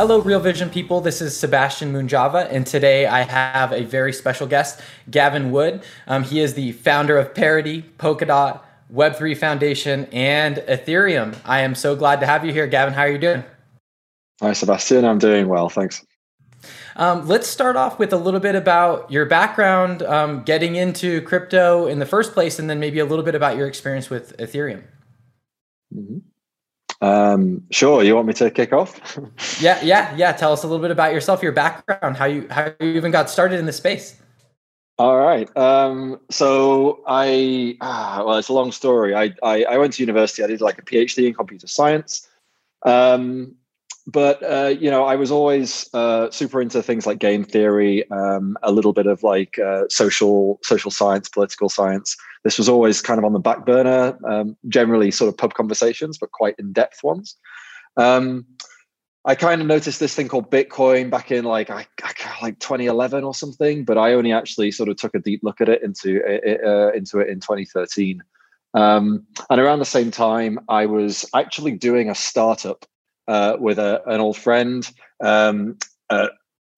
[0.00, 1.02] Hello, Real Vision people.
[1.02, 5.82] This is Sebastian Munjava, and today I have a very special guest, Gavin Wood.
[6.06, 11.36] Um, he is the founder of Parity, Polkadot, Web3 Foundation, and Ethereum.
[11.44, 12.94] I am so glad to have you here, Gavin.
[12.94, 13.44] How are you doing?
[14.40, 15.04] Hi, Sebastian.
[15.04, 15.68] I'm doing well.
[15.68, 16.02] Thanks.
[16.96, 21.86] Um, let's start off with a little bit about your background, um, getting into crypto
[21.86, 24.82] in the first place, and then maybe a little bit about your experience with Ethereum.
[25.94, 26.29] Mm-hmm.
[27.00, 28.02] Um, sure.
[28.02, 29.18] You want me to kick off?
[29.60, 30.32] yeah, yeah, yeah.
[30.32, 33.30] Tell us a little bit about yourself, your background, how you how you even got
[33.30, 34.20] started in the space.
[34.98, 35.48] All right.
[35.56, 39.14] Um, so I ah, well, it's a long story.
[39.14, 40.42] I, I, I went to university.
[40.42, 42.28] I did like a PhD in computer science.
[42.84, 43.54] Um,
[44.06, 48.58] but uh, you know, I was always uh, super into things like game theory, um,
[48.62, 52.16] a little bit of like uh, social social science, political science.
[52.44, 56.18] This was always kind of on the back burner, um, generally sort of pub conversations,
[56.18, 57.36] but quite in depth ones.
[57.96, 58.46] Um,
[59.24, 61.86] I kind of noticed this thing called Bitcoin back in like I,
[62.40, 65.68] like 2011 or something, but I only actually sort of took a deep look at
[65.68, 68.22] it into uh, into it in 2013.
[68.72, 72.86] Um, and around the same time, I was actually doing a startup
[73.28, 74.88] uh, with a, an old friend,
[75.22, 75.76] um,
[76.08, 76.28] uh,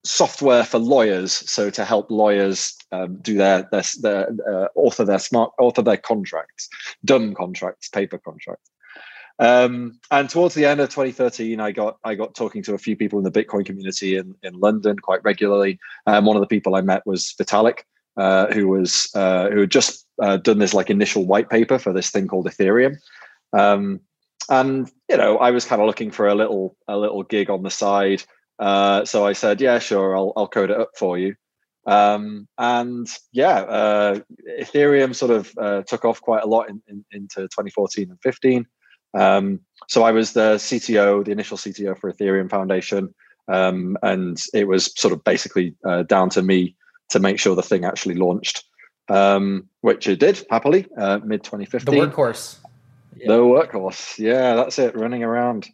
[0.03, 1.31] software for lawyers.
[1.31, 5.97] So to help lawyers um, do their their, their uh, author their smart author their
[5.97, 6.69] contracts,
[7.05, 8.69] dumb contracts, paper contracts.
[9.39, 12.95] Um, and towards the end of 2013, I got I got talking to a few
[12.95, 15.79] people in the Bitcoin community in, in London quite regularly.
[16.05, 17.79] Um, one of the people I met was Vitalik,
[18.17, 21.93] uh, who was uh, who had just uh, done this like initial white paper for
[21.93, 22.97] this thing called Ethereum.
[23.57, 24.01] Um,
[24.49, 27.63] and you know, I was kind of looking for a little a little gig on
[27.63, 28.23] the side.
[28.63, 31.35] Uh, so I said, yeah, sure, I'll I'll code it up for you.
[31.85, 34.19] Um, and yeah, uh,
[34.57, 38.65] Ethereum sort of uh, took off quite a lot in, in, into 2014 and 15.
[39.15, 39.59] Um,
[39.89, 43.13] so I was the CTO, the initial CTO for Ethereum Foundation,
[43.49, 46.77] um, and it was sort of basically uh, down to me
[47.09, 48.63] to make sure the thing actually launched,
[49.09, 51.93] um, which it did happily uh, mid 2015.
[51.93, 52.59] The workhorse.
[53.17, 53.27] Yeah.
[53.27, 54.17] The workhorse.
[54.17, 54.95] Yeah, that's it.
[54.95, 55.67] Running around.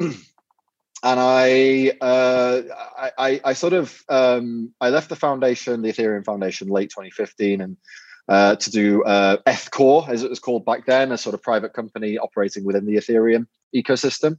[1.02, 2.62] And I, uh,
[3.18, 7.76] I, I, sort of, um, I left the foundation, the Ethereum Foundation, late 2015, and
[8.28, 11.72] uh, to do uh, Ethcore, as it was called back then, a sort of private
[11.72, 14.38] company operating within the Ethereum ecosystem.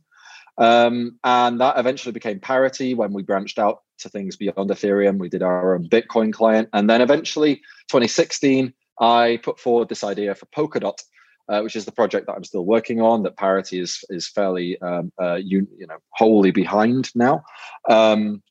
[0.57, 5.17] Um, and that eventually became Parity when we branched out to things beyond Ethereum.
[5.17, 6.69] We did our own Bitcoin client.
[6.73, 7.55] And then eventually,
[7.89, 11.01] 2016, I put forward this idea for Polkadot,
[11.51, 13.23] uh, which is the project that I'm still working on.
[13.23, 17.43] That Parity is is fairly um, uh, you, you know wholly behind now,
[17.89, 18.41] um,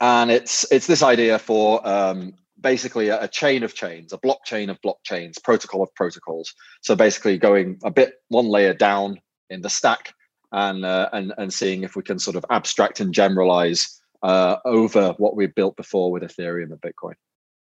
[0.00, 4.70] and it's it's this idea for um, basically a, a, chain of chains, a blockchain
[4.70, 6.54] of blockchains, protocol of protocols.
[6.80, 10.14] So basically, going a bit one layer down in the stack
[10.52, 15.12] and uh, and and seeing if we can sort of abstract and generalize uh, over
[15.18, 17.14] what we've built before with Ethereum and Bitcoin.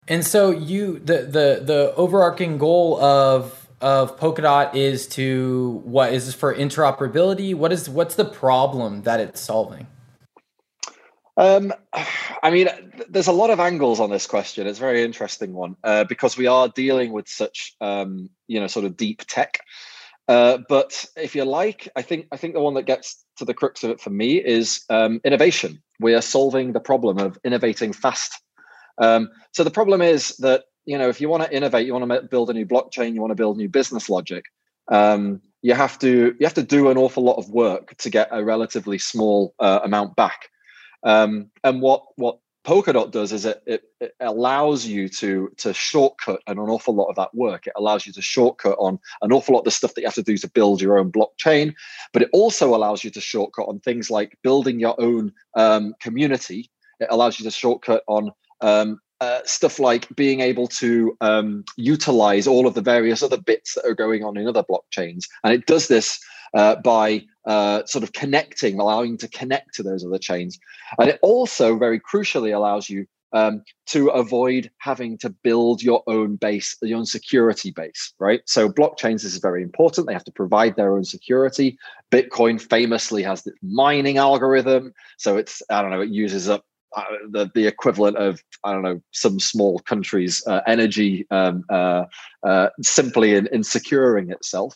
[0.07, 6.25] And so you the the the overarching goal of of Polkadot is to what is
[6.25, 7.53] this for interoperability?
[7.53, 9.87] What is what's the problem that it's solving?
[11.37, 11.73] Um,
[12.43, 12.69] I mean,
[13.09, 14.67] there's a lot of angles on this question.
[14.67, 18.67] It's a very interesting one uh, because we are dealing with such, um, you know,
[18.67, 19.59] sort of deep tech.
[20.27, 23.53] Uh, but if you like, I think I think the one that gets to the
[23.53, 25.81] crux of it for me is um, innovation.
[25.99, 28.33] We are solving the problem of innovating fast.
[28.97, 32.09] Um, so the problem is that you know, if you want to innovate, you want
[32.09, 34.45] to build a new blockchain, you want to build new business logic.
[34.91, 38.27] Um, you have to you have to do an awful lot of work to get
[38.31, 40.49] a relatively small uh, amount back.
[41.03, 46.41] Um, and what what Polkadot does is it, it, it, allows you to to shortcut
[46.47, 47.67] an, awful lot of that work.
[47.67, 50.15] It allows you to shortcut on an awful lot of the stuff that you have
[50.15, 51.73] to do to build your own blockchain,
[52.11, 56.69] but it also allows you to shortcut on things like building your own um, community.
[56.99, 58.31] It allows you to shortcut on
[58.61, 63.75] um, uh, stuff like being able to um, utilize all of the various other bits
[63.75, 65.25] that are going on in other blockchains.
[65.43, 66.19] And it does this
[66.53, 70.59] uh, by uh, sort of connecting, allowing to connect to those other chains.
[70.99, 76.37] And it also very crucially allows you um, to avoid having to build your own
[76.37, 78.41] base, your own security base, right?
[78.45, 80.07] So blockchains this is very important.
[80.07, 81.77] They have to provide their own security.
[82.11, 86.65] Bitcoin famously has this mining algorithm, so it's I don't know, it uses up
[86.95, 92.05] uh, the the equivalent of I don't know some small country's uh, energy um, uh,
[92.43, 94.75] uh simply in, in securing itself.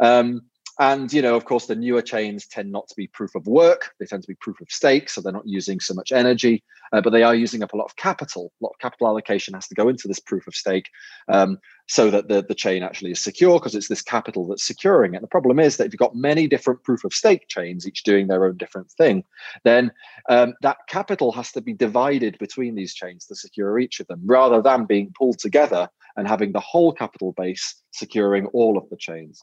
[0.00, 0.42] Um,
[0.78, 3.94] and you know, of course, the newer chains tend not to be proof of work;
[3.98, 7.00] they tend to be proof of stake, so they're not using so much energy, uh,
[7.00, 8.52] but they are using up a lot of capital.
[8.60, 10.90] A lot of capital allocation has to go into this proof of stake,
[11.28, 15.14] um, so that the the chain actually is secure because it's this capital that's securing
[15.14, 15.20] it.
[15.20, 18.26] The problem is that if you've got many different proof of stake chains, each doing
[18.26, 19.24] their own different thing,
[19.62, 19.92] then
[20.28, 24.22] um, that capital has to be divided between these chains to secure each of them,
[24.24, 28.96] rather than being pulled together and having the whole capital base securing all of the
[28.96, 29.42] chains.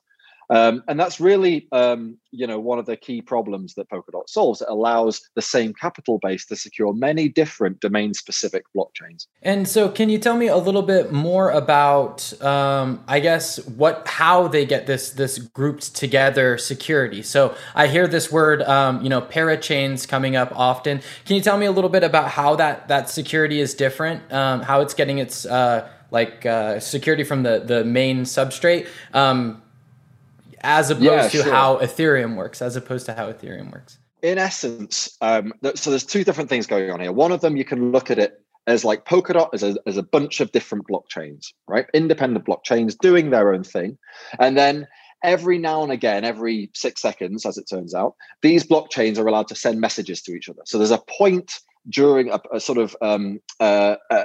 [0.52, 4.62] Um, and that's really, um, you know, one of the key problems that Polkadot solves.
[4.62, 9.28] It allows the same capital base to secure many different domain-specific blockchains.
[9.42, 14.06] And so, can you tell me a little bit more about, um, I guess, what
[14.06, 17.24] how they get this this grouped together security?
[17.24, 21.00] So, I hear this word, um, you know, parachains coming up often.
[21.26, 24.30] Can you tell me a little bit about how that that security is different?
[24.34, 28.88] Um, how it's getting its uh, like uh, security from the the main substrate?
[30.62, 31.52] As opposed yeah, to sure.
[31.52, 33.98] how Ethereum works, as opposed to how Ethereum works?
[34.22, 37.12] In essence, um, so there's two different things going on here.
[37.12, 40.04] One of them, you can look at it as like Polkadot as a, as a
[40.04, 41.88] bunch of different blockchains, right?
[41.94, 43.98] Independent blockchains doing their own thing.
[44.40, 44.88] And then
[45.24, 49.48] every now and again, every six seconds, as it turns out, these blockchains are allowed
[49.48, 50.62] to send messages to each other.
[50.66, 51.60] So there's a point
[51.90, 54.16] during a, a sort of um, uh, a,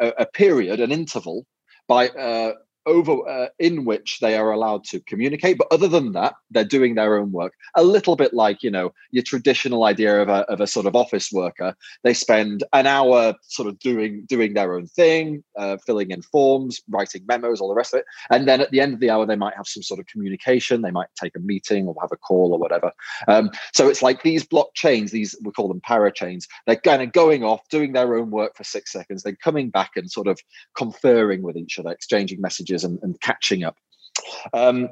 [0.00, 1.46] a, a, period, an interval,
[1.86, 2.54] by uh,
[2.86, 6.94] over uh, in which they are allowed to communicate but other than that they're doing
[6.94, 7.54] their own work.
[7.76, 10.96] A little bit like you know your traditional idea of a, of a sort of
[10.96, 11.74] office worker.
[12.02, 16.80] They spend an hour sort of doing doing their own thing uh, filling in forms
[16.88, 18.06] writing memos all the rest of it.
[18.30, 20.82] And then at the end of the hour they might have some sort of communication.
[20.82, 22.92] They might take a meeting or have a call or whatever.
[23.28, 27.44] Um, so it's like these blockchains these we call them parachains they're kind of going
[27.44, 30.40] off doing their own work for six seconds then coming back and sort of
[30.76, 33.76] conferring with each other exchanging messages and, and catching up.
[34.52, 34.88] Um,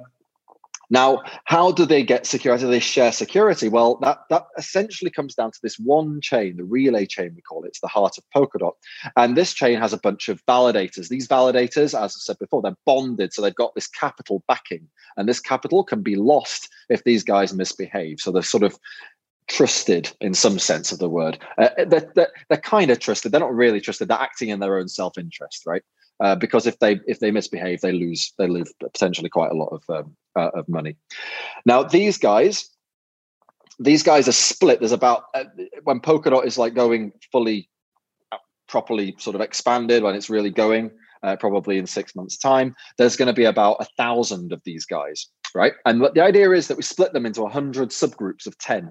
[0.93, 2.67] now, how do they get security?
[2.67, 3.71] They share security?
[3.71, 7.65] Well, that, that essentially comes down to this one chain, the relay chain, we call
[7.65, 7.69] it.
[7.69, 8.75] It's the heart of Polkadot.
[9.17, 11.09] And this chain has a bunch of validators.
[11.09, 13.33] These validators, as I said before, they're bonded.
[13.33, 14.87] So they've got this capital backing.
[15.17, 18.21] And this capital can be lost if these guys misbehave.
[18.21, 18.79] So they're sort of
[19.49, 21.39] trusted in some sense of the word.
[21.57, 23.33] Uh, they're, they're, they're kind of trusted.
[23.33, 24.09] They're not really trusted.
[24.09, 25.83] They're acting in their own self interest, right?
[26.23, 29.71] Uh, because if they if they misbehave, they lose they lose potentially quite a lot
[29.73, 30.97] of um, uh, of money.
[31.67, 32.71] Now these guys,
[33.81, 34.79] these guys are split.
[34.79, 35.45] There's about uh,
[35.83, 37.69] when Polkadot is like going fully
[38.69, 40.93] properly sort of expanded when it's really going.
[41.25, 44.85] Uh, probably in six months' time, there's going to be about a thousand of these
[44.85, 45.75] guys, right?
[45.87, 48.91] And the idea is that we split them into a hundred subgroups of ten,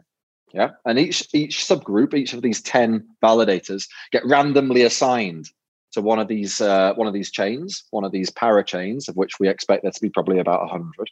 [0.53, 0.69] yeah.
[0.85, 5.49] And each each subgroup, each of these ten validators, get randomly assigned
[5.93, 9.15] to one of these uh, one of these chains, one of these para chains, of
[9.15, 11.09] which we expect there to be probably about hundred,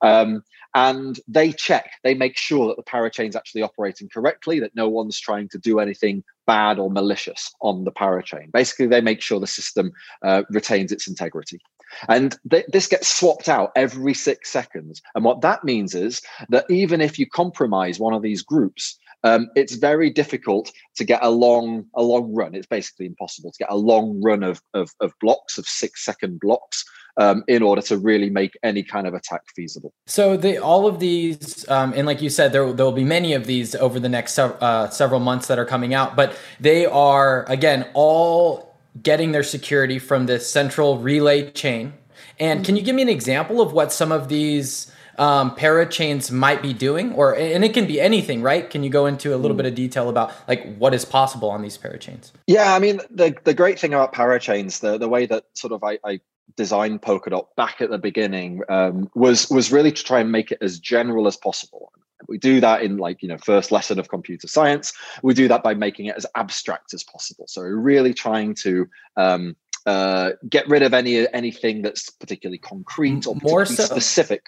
[0.00, 0.42] um,
[0.74, 4.74] and they check, they make sure that the para chain is actually operating correctly, that
[4.74, 8.48] no one's trying to do anything bad or malicious on the para chain.
[8.52, 9.92] Basically, they make sure the system
[10.24, 11.60] uh, retains its integrity.
[12.08, 15.02] And th- this gets swapped out every six seconds.
[15.14, 19.48] And what that means is that even if you compromise one of these groups, um,
[19.54, 22.54] it's very difficult to get a long a long run.
[22.54, 26.40] It's basically impossible to get a long run of of, of blocks of six second
[26.40, 26.84] blocks
[27.16, 29.92] um, in order to really make any kind of attack feasible.
[30.06, 33.34] So the all of these, um, and like you said, there there will be many
[33.34, 37.44] of these over the next uh, several months that are coming out, but they are
[37.48, 41.94] again all getting their security from this central relay chain.
[42.38, 46.62] And can you give me an example of what some of these um, parachains might
[46.62, 48.68] be doing, or and it can be anything, right?
[48.68, 49.58] Can you go into a little mm.
[49.58, 52.32] bit of detail about like what is possible on these parachains?
[52.46, 55.84] Yeah, I mean the the great thing about parachains, the the way that sort of
[55.84, 56.20] I, I
[56.56, 60.58] designed Polkadot back at the beginning um, was was really to try and make it
[60.60, 61.92] as general as possible.
[62.28, 64.92] We do that in like you know first lesson of computer science.
[65.22, 67.46] We do that by making it as abstract as possible.
[67.48, 73.34] So really trying to um, uh, get rid of any anything that's particularly concrete or
[73.34, 74.46] particularly More so, specific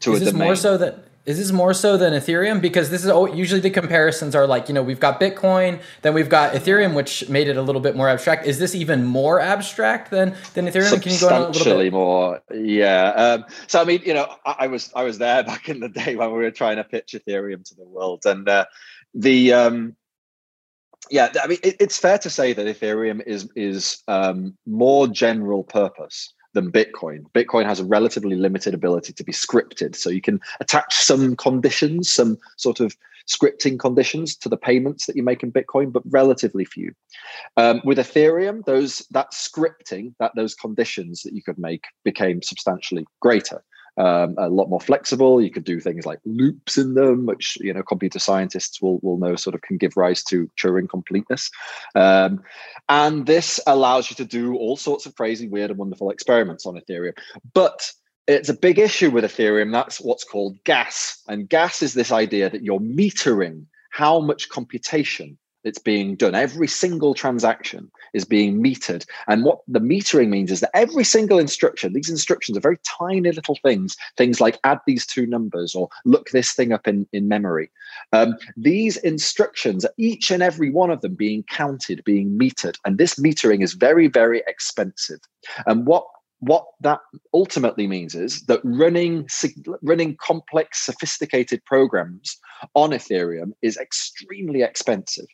[0.00, 0.48] to is a this domain.
[0.48, 2.62] More so that is this more so than Ethereum?
[2.62, 6.30] Because this is usually the comparisons are like you know we've got Bitcoin, then we've
[6.30, 8.46] got Ethereum, which made it a little bit more abstract.
[8.46, 11.02] Is this even more abstract than than Ethereum?
[11.02, 12.42] Can you go on a little bit more?
[12.52, 13.10] Yeah.
[13.10, 15.90] Um, so I mean, you know, I, I, was I was there back in the
[15.90, 18.64] day when we were trying to pitch Ethereum to the world, and uh,
[19.12, 19.96] the um,
[21.10, 25.64] yeah, I mean, it, it's fair to say that Ethereum is is um, more general
[25.64, 27.24] purpose than Bitcoin.
[27.32, 32.10] Bitcoin has a relatively limited ability to be scripted, so you can attach some conditions,
[32.10, 32.96] some sort of
[33.28, 36.92] scripting conditions to the payments that you make in Bitcoin, but relatively few.
[37.56, 43.06] Um, with Ethereum, those that scripting, that those conditions that you could make became substantially
[43.20, 43.62] greater
[43.96, 45.40] um, a lot more flexible.
[45.40, 49.18] You could do things like loops in them, which you know computer scientists will will
[49.18, 51.50] know sort of can give rise to Turing completeness.
[51.94, 52.42] Um,
[52.88, 56.80] and this allows you to do all sorts of crazy, weird, and wonderful experiments on
[56.80, 57.16] Ethereum.
[57.52, 57.92] But
[58.26, 59.72] it's a big issue with Ethereum.
[59.72, 61.20] That's what's called gas.
[61.28, 66.34] And gas is this idea that you're metering how much computation it's being done.
[66.34, 69.04] Every single transaction is being metered.
[69.28, 73.32] And what the metering means is that every single instruction, these instructions are very tiny
[73.32, 77.28] little things, things like add these two numbers or look this thing up in, in
[77.28, 77.70] memory.
[78.12, 82.76] Um, these instructions, each and every one of them being counted, being metered.
[82.84, 85.20] And this metering is very, very expensive.
[85.66, 86.04] And what
[86.42, 87.00] what that
[87.34, 89.28] ultimately means is that running
[89.82, 92.38] running complex sophisticated programs
[92.74, 95.26] on ethereum is extremely expensive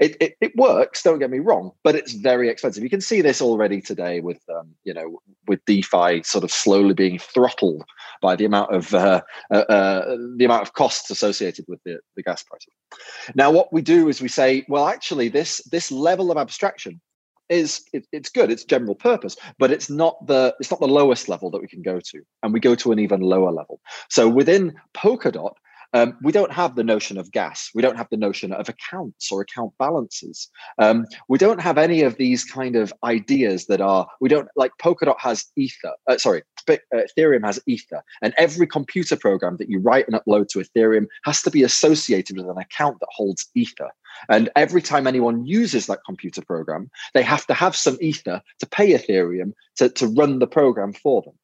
[0.00, 2.82] it, it, it, works don't get me wrong but it's very expensive.
[2.82, 6.94] You can see this already today with um, you know with defi sort of slowly
[6.94, 7.84] being throttled
[8.20, 12.22] by the amount of uh, uh, uh, the amount of costs associated with the, the
[12.22, 12.72] gas prices.
[13.34, 17.00] Now what we do is we say well actually this this level of abstraction
[17.48, 21.28] is it, it's good it's general purpose but it's not the it's not the lowest
[21.28, 23.80] level that we can go to and we go to an even lower level.
[24.08, 25.54] So within polkadot
[25.92, 27.70] um, we don't have the notion of gas.
[27.74, 30.48] We don't have the notion of accounts or account balances.
[30.78, 34.72] Um, we don't have any of these kind of ideas that are, we don't like
[34.80, 38.02] Polkadot has Ether, uh, sorry, uh, Ethereum has Ether.
[38.22, 42.36] And every computer program that you write and upload to Ethereum has to be associated
[42.36, 43.90] with an account that holds Ether.
[44.28, 48.66] And every time anyone uses that computer program, they have to have some Ether to
[48.66, 51.34] pay Ethereum to, to run the program for them.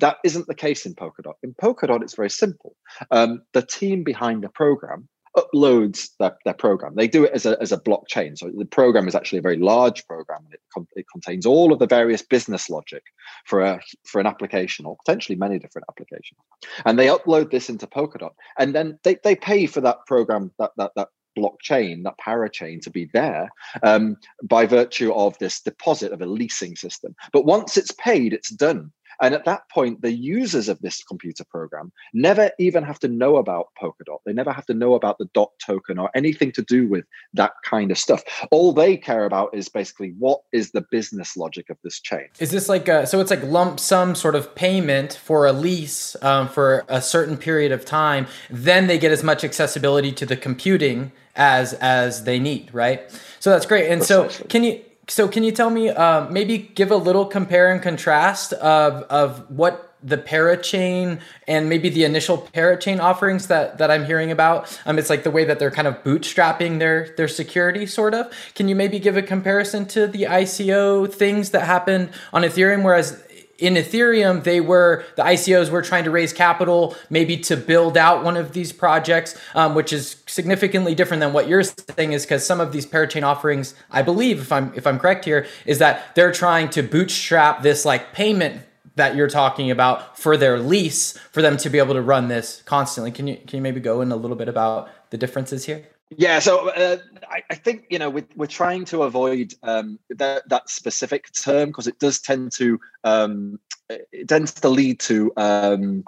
[0.00, 1.34] That isn't the case in Polkadot.
[1.42, 2.76] In Polkadot, it's very simple.
[3.10, 6.94] Um, the team behind the program uploads their, their program.
[6.96, 8.36] They do it as a, as a blockchain.
[8.36, 10.44] So the program is actually a very large program.
[10.44, 13.02] and It, it contains all of the various business logic
[13.44, 16.40] for a for an application or potentially many different applications.
[16.84, 18.32] And they upload this into Polkadot.
[18.58, 22.90] And then they, they pay for that program, that, that, that blockchain, that parachain to
[22.90, 23.48] be there
[23.82, 27.14] um, by virtue of this deposit of a leasing system.
[27.32, 28.92] But once it's paid, it's done.
[29.20, 33.36] And at that point, the users of this computer program never even have to know
[33.36, 34.18] about Polkadot.
[34.24, 37.52] They never have to know about the dot token or anything to do with that
[37.64, 38.22] kind of stuff.
[38.50, 42.26] All they care about is basically what is the business logic of this chain.
[42.38, 43.20] Is this like a, so?
[43.20, 47.72] It's like lump sum sort of payment for a lease um, for a certain period
[47.72, 48.26] of time.
[48.50, 53.10] Then they get as much accessibility to the computing as as they need, right?
[53.40, 53.90] So that's great.
[53.90, 54.34] And Precisely.
[54.34, 57.82] so can you so can you tell me, uh, maybe give a little compare and
[57.82, 64.04] contrast of of what the parachain and maybe the initial parachain offerings that that I'm
[64.04, 64.80] hearing about.
[64.86, 68.32] Um, it's like the way that they're kind of bootstrapping their their security, sort of.
[68.54, 72.84] Can you maybe give a comparison to the ICO things that happened on Ethereum?
[72.84, 73.22] Whereas
[73.58, 78.22] in Ethereum, they were the ICOs were trying to raise capital, maybe to build out
[78.22, 82.12] one of these projects, um, which is significantly different than what you're saying.
[82.12, 85.46] Is because some of these parachain offerings, I believe, if I'm if I'm correct here,
[85.66, 88.62] is that they're trying to bootstrap this like payment
[88.94, 92.62] that you're talking about for their lease for them to be able to run this
[92.64, 93.10] constantly.
[93.10, 95.84] Can you can you maybe go in a little bit about the differences here?
[96.16, 96.98] Yeah, so uh,
[97.30, 101.68] I, I, think you know we're, we're trying to avoid um, that that specific term
[101.68, 103.60] because it does tend to um,
[103.90, 106.04] it tends to lead to um,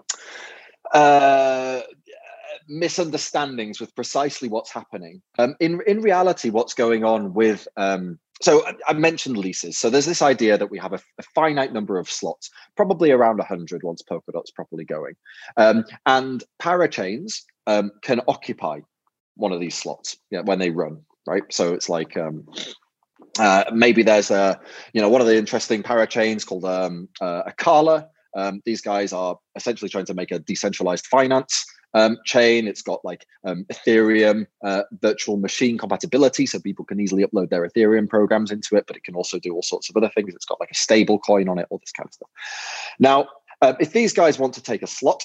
[0.95, 1.81] uh,
[2.67, 5.21] misunderstandings with precisely what's happening.
[5.39, 9.79] Um, in in reality, what's going on with um, so I mentioned leases.
[9.79, 13.37] So there's this idea that we have a, a finite number of slots, probably around
[13.37, 15.15] 100 once Polkadot's properly going,
[15.59, 18.81] um, and parachains um, can occupy
[19.41, 21.43] one of these slots yeah, when they run, right?
[21.51, 22.47] So it's like um,
[23.39, 24.61] uh, maybe there's a,
[24.93, 28.09] you know, one of the interesting parachains called um, uh, Acala.
[28.37, 32.69] Um, these guys are essentially trying to make a decentralized finance um, chain.
[32.69, 37.67] It's got like um, Ethereum uh, virtual machine compatibility, so people can easily upload their
[37.69, 40.35] Ethereum programs into it, but it can also do all sorts of other things.
[40.35, 42.31] It's got like a stable coin on it, all this kind of stuff.
[42.99, 43.29] Now,
[43.63, 45.23] uh, if these guys want to take a slot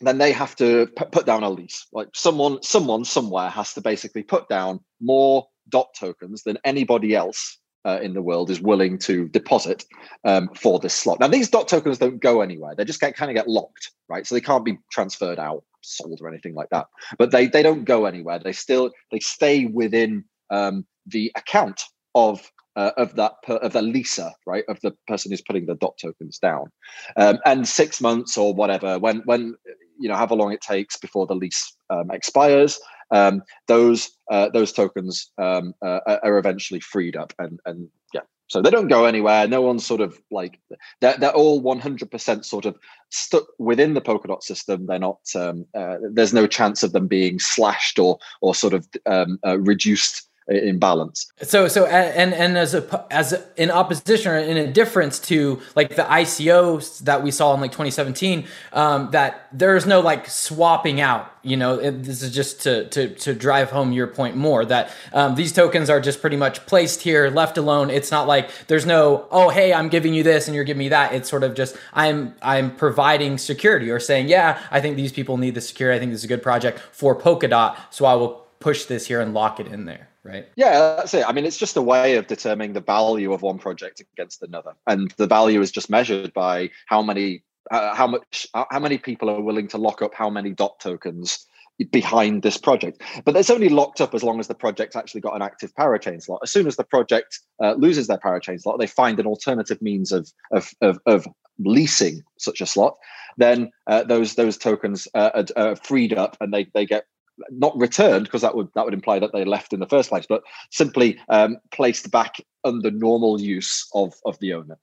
[0.00, 1.86] then they have to put down a lease.
[1.92, 7.58] Like someone, someone somewhere has to basically put down more dot tokens than anybody else
[7.84, 9.84] uh, in the world is willing to deposit
[10.24, 11.20] um, for this slot.
[11.20, 14.26] Now, these dot tokens don't go anywhere; they just get kind of get locked, right?
[14.26, 16.86] So they can't be transferred out, sold, or anything like that.
[17.18, 18.38] But they they don't go anywhere.
[18.38, 21.82] They still they stay within um, the account
[22.14, 25.74] of uh, of that per, of the leaser, right, of the person who's putting the
[25.74, 26.70] dot tokens down,
[27.16, 29.56] um, and six months or whatever, when when
[29.98, 32.78] you know however long it takes before the lease um, expires,
[33.10, 38.62] um, those uh, those tokens um, uh, are eventually freed up, and and yeah, so
[38.62, 39.48] they don't go anywhere.
[39.48, 40.60] No one's sort of like
[41.00, 42.78] they're, they're all 100% sort of
[43.10, 44.86] stuck within the Polkadot system.
[44.86, 45.18] They're not.
[45.34, 49.58] Um, uh, there's no chance of them being slashed or or sort of um, uh,
[49.58, 51.30] reduced in balance.
[51.42, 55.60] So so and and as a as a, in opposition or in a difference to
[55.76, 61.00] like the ICOs that we saw in like 2017, um, that there's no like swapping
[61.00, 61.30] out.
[61.42, 64.90] You know, it, this is just to to to drive home your point more that
[65.12, 67.90] um, these tokens are just pretty much placed here, left alone.
[67.90, 70.88] It's not like there's no oh hey I'm giving you this and you're giving me
[70.88, 71.12] that.
[71.12, 75.36] It's sort of just I'm I'm providing security or saying yeah I think these people
[75.36, 75.96] need the security.
[75.96, 79.20] I think this is a good project for Polkadot, so I will push this here
[79.20, 80.48] and lock it in there right?
[80.56, 81.24] Yeah, that's it.
[81.26, 84.74] I mean, it's just a way of determining the value of one project against another,
[84.86, 88.98] and the value is just measured by how many, uh, how much, uh, how many
[88.98, 91.46] people are willing to lock up how many dot tokens
[91.90, 93.02] behind this project.
[93.24, 96.22] But it's only locked up as long as the project's actually got an active parachain
[96.22, 96.40] slot.
[96.42, 100.12] As soon as the project uh, loses their parachain slot, they find an alternative means
[100.12, 101.26] of of of, of
[101.58, 102.96] leasing such a slot.
[103.36, 107.06] Then uh, those those tokens uh, are, are freed up and they they get
[107.50, 110.26] not returned because that would that would imply that they left in the first place,
[110.28, 114.78] but simply um, placed back under normal use of of the owner.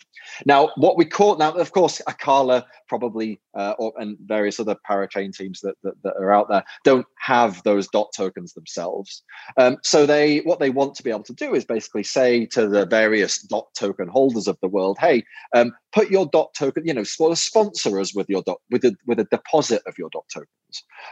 [0.45, 5.35] Now, what we call now, of course, Acala probably uh, or, and various other parachain
[5.35, 9.23] teams that, that, that are out there don't have those dot tokens themselves.
[9.57, 12.67] Um, so they what they want to be able to do is basically say to
[12.67, 16.93] the various dot token holders of the world, hey, um, put your dot token, you
[16.93, 20.49] know, sponsor us with your dot with a with a deposit of your dot tokens.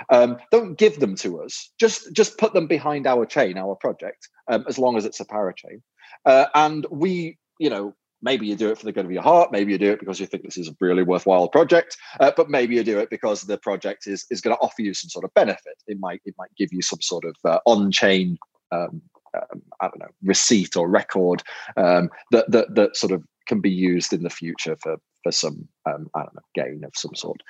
[0.09, 1.71] Um, don't give them to us.
[1.79, 5.25] Just just put them behind our chain, our project, um, as long as it's a
[5.25, 5.81] parachain.
[6.25, 9.51] Uh, and we, you know, maybe you do it for the good of your heart.
[9.51, 11.97] Maybe you do it because you think this is a really worthwhile project.
[12.19, 14.93] Uh, but maybe you do it because the project is is going to offer you
[14.93, 15.75] some sort of benefit.
[15.87, 18.37] It might it might give you some sort of uh, on chain.
[18.71, 19.01] Um,
[19.35, 21.41] um, I don't know receipt or record
[21.75, 25.67] um, that that that sort of can be used in the future for for some
[25.85, 27.41] um, I don't know gain of some sort.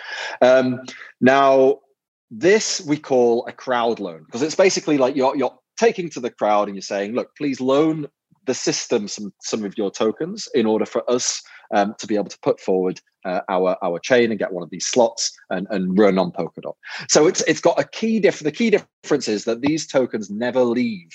[0.42, 0.82] Um,
[1.22, 1.80] now
[2.32, 6.32] this we call a crowd loan because it's basically like you're you're taking to the
[6.32, 8.08] crowd and you're saying, look, please loan
[8.46, 11.42] the system some some of your tokens in order for us
[11.74, 14.70] um, to be able to put forward uh, our our chain and get one of
[14.70, 16.76] these slots and, and run on Polkadot.
[17.10, 18.40] So it's it's got a key diff.
[18.40, 21.10] The key difference is that these tokens never leave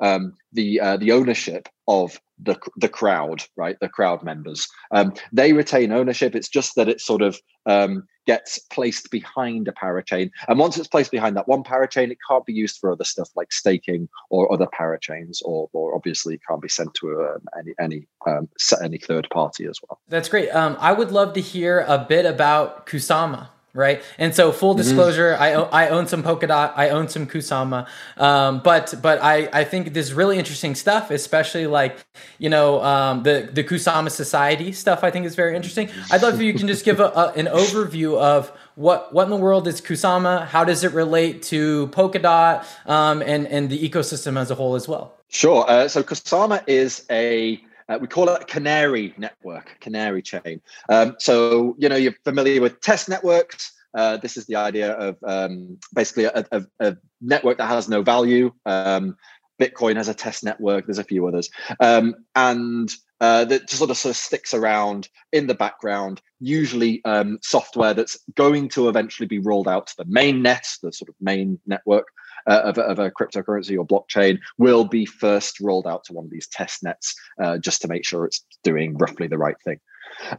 [0.00, 3.76] um, the uh, the ownership of the the crowd, right?
[3.80, 4.66] The crowd members.
[4.90, 6.34] Um, they retain ownership.
[6.34, 10.88] It's just that it sort of um, gets placed behind a parachain, and once it's
[10.88, 14.50] placed behind that one parachain, it can't be used for other stuff like staking or
[14.52, 18.48] other parachains, or or obviously can't be sent to um, any any um,
[18.82, 20.00] any third party as well.
[20.08, 20.48] That's great.
[20.50, 24.02] Um, I would love to hear a bit about Kusama right?
[24.18, 24.82] And so, full mm-hmm.
[24.82, 25.74] disclosure, mm-hmm.
[25.74, 29.94] I I own some Polkadot, I own some Kusama, um, but but I I think
[29.94, 32.04] this really interesting stuff, especially like
[32.38, 35.04] you know um, the the Kusama Society stuff.
[35.04, 35.90] I think is very interesting.
[36.10, 39.30] I'd love if you can just give a, a, an overview of what what in
[39.30, 40.46] the world is Kusama?
[40.46, 44.88] How does it relate to Polkadot um, and and the ecosystem as a whole as
[44.88, 45.14] well?
[45.28, 45.64] Sure.
[45.68, 50.60] Uh, so Kusama is a uh, we call it a canary network, canary chain.
[50.88, 53.72] Um, so, you know, you're familiar with test networks.
[53.94, 58.02] Uh, this is the idea of um, basically a, a, a, network that has no
[58.02, 58.50] value.
[58.64, 59.16] Um,
[59.60, 60.86] Bitcoin has a test network.
[60.86, 65.46] There's a few others, um, and uh, that sort of sort of sticks around in
[65.46, 66.22] the background.
[66.40, 70.92] Usually, um, software that's going to eventually be rolled out to the main net, the
[70.92, 72.08] sort of main network,
[72.46, 76.30] uh, of, of, a cryptocurrency or blockchain will be first rolled out to one of
[76.30, 79.80] these test nets uh, just to make sure it's doing roughly the right thing.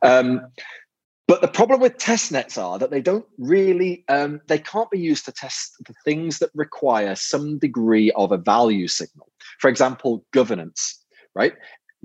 [0.01, 0.41] Um,
[1.27, 4.99] but the problem with test nets are that they don't really, um, they can't be
[4.99, 9.31] used to test the things that require some degree of a value signal.
[9.59, 11.53] For example, governance, right?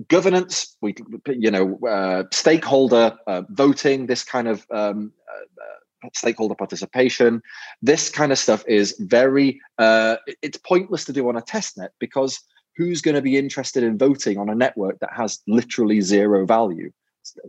[0.07, 0.95] Governance, we,
[1.27, 5.65] you know, uh, stakeholder uh, voting, this kind of um, uh,
[6.13, 7.41] stakeholder participation.
[7.81, 11.91] This kind of stuff is very, uh, it's pointless to do on a test net
[11.99, 12.39] because
[12.75, 16.91] who's going to be interested in voting on a network that has literally zero value?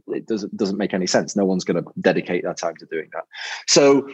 [0.08, 1.36] It doesn't doesn't make any sense.
[1.36, 3.24] No one's going to dedicate that time to doing that.
[3.66, 4.08] So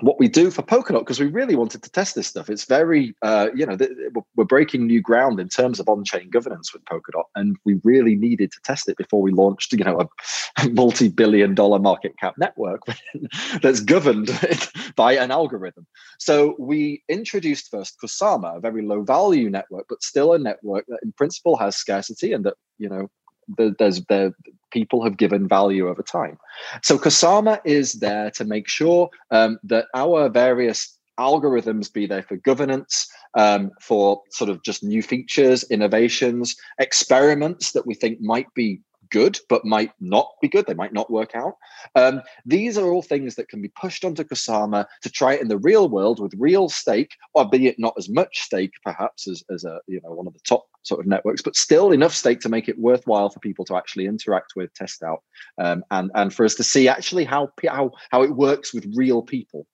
[0.00, 3.14] what we do for Polkadot, because we really wanted to test this stuff, it's very,
[3.22, 3.92] uh, you know, th-
[4.34, 8.50] we're breaking new ground in terms of on-chain governance with Polkadot, and we really needed
[8.52, 12.82] to test it before we launched, you know, a multi-billion-dollar market cap network
[13.62, 14.30] that's governed
[14.96, 15.86] by an algorithm.
[16.18, 21.12] So we introduced first Kusama, a very low-value network, but still a network that, in
[21.12, 23.08] principle, has scarcity and that you know
[23.48, 24.34] there's the
[24.70, 26.36] people have given value over time.
[26.82, 32.36] So Kusama is there to make sure um, that our various algorithms be there for
[32.36, 38.80] governance, um, for sort of just new features, innovations, experiments that we think might be
[39.14, 40.66] good but might not be good.
[40.66, 41.54] They might not work out.
[41.94, 45.46] Um, these are all things that can be pushed onto kusama to try it in
[45.46, 49.78] the real world with real stake albeit not as much stake perhaps as, as a
[49.86, 52.68] you know one of the top sort of networks but still enough stake to make
[52.68, 55.22] it worthwhile for people to actually interact with test out
[55.58, 59.22] um, and and for us to see actually how how how it works with real
[59.22, 59.66] people.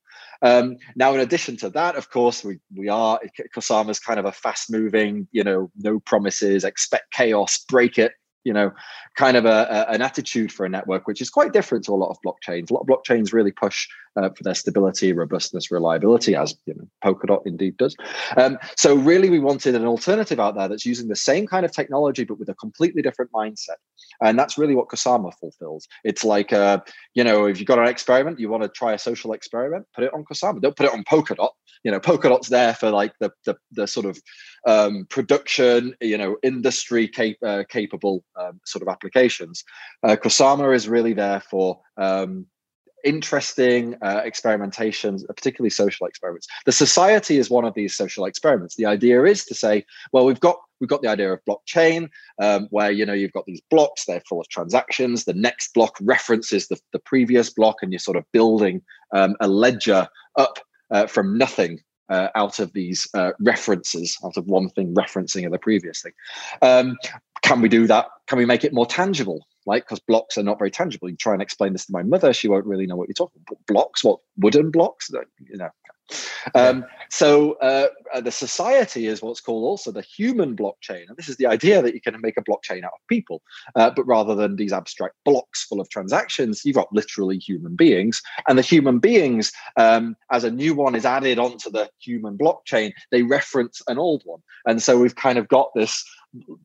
[0.42, 3.20] Um, now, in addition to that, of course, we we are
[3.55, 8.12] Kusama is kind of a fast moving, you know, no promises, expect chaos, break it
[8.44, 8.72] you know,
[9.16, 11.94] kind of a, a, an attitude for a network, which is quite different to a
[11.94, 12.70] lot of blockchains.
[12.70, 16.88] A lot of blockchains really push uh, for their stability, robustness, reliability, as you know,
[17.05, 17.96] Polkadot indeed does.
[18.37, 21.73] Um, so really, we wanted an alternative out there that's using the same kind of
[21.73, 23.77] technology but with a completely different mindset,
[24.23, 25.88] and that's really what Kusama fulfills.
[26.05, 26.81] It's like, uh,
[27.14, 30.05] you know, if you've got an experiment, you want to try a social experiment, put
[30.05, 30.61] it on Kusama.
[30.61, 31.51] Don't put it on Polkadot
[31.83, 34.18] you know polkadot's there for like the the, the sort of
[34.66, 39.64] um, production you know industry cap- uh, capable um, sort of applications
[40.03, 42.46] uh, is really there for um,
[43.05, 46.47] interesting uh, experimentations, particularly social experiments.
[46.67, 48.77] The society is one of these social experiments.
[48.77, 52.09] The idea is to say, well, we've got we've got the idea of blockchain,
[52.41, 55.25] um, where you know you've got these blocks, they're full of transactions.
[55.25, 58.83] The next block references the, the previous block, and you're sort of building
[59.15, 60.59] um, a ledger up
[60.91, 65.59] uh, from nothing uh, out of these uh, references, out of one thing referencing the
[65.59, 66.13] previous thing.
[66.61, 66.97] Um,
[67.43, 68.07] can we do that?
[68.27, 69.47] Can we make it more tangible?
[69.66, 71.09] Like, because blocks are not very tangible.
[71.09, 73.42] You try and explain this to my mother, she won't really know what you're talking
[73.46, 73.66] about.
[73.66, 75.11] Blocks, what wooden blocks?
[75.11, 75.68] You know,
[76.55, 81.29] um, so uh, uh, the society is what's called also the human blockchain, and this
[81.29, 83.42] is the idea that you can make a blockchain out of people,
[83.75, 88.23] uh, but rather than these abstract blocks full of transactions, you've got literally human beings,
[88.49, 92.92] and the human beings, um, as a new one is added onto the human blockchain,
[93.11, 96.05] they reference an old one, and so we've kind of got this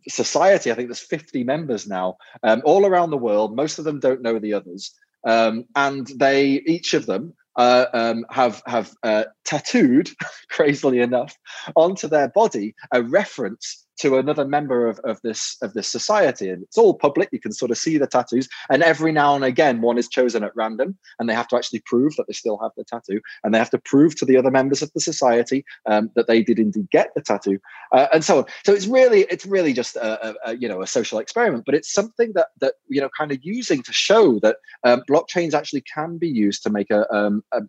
[0.08, 0.72] society.
[0.72, 3.56] I think there's 50 members now, um, all around the world.
[3.56, 4.94] Most of them don't know the others.
[5.28, 10.10] Um, and they each of them uh, um, have have uh, tattooed,
[10.50, 11.38] crazily enough,
[11.76, 16.50] onto their body a reference to another member of, of this of this society.
[16.50, 17.30] And it's all public.
[17.32, 18.48] You can sort of see the tattoos.
[18.70, 21.80] And every now and again one is chosen at random and they have to actually
[21.86, 24.52] prove that they still have the tattoo and they have to prove to the other
[24.52, 27.60] members of the society um, that they did indeed get the tattoo
[27.92, 28.46] uh, and so on.
[28.66, 31.76] So it's really it's really just a, a, a, you know a social experiment but
[31.76, 35.82] it's something that that you know kind of using to show that um, blockchains actually
[35.82, 37.62] can be used to make a um, a,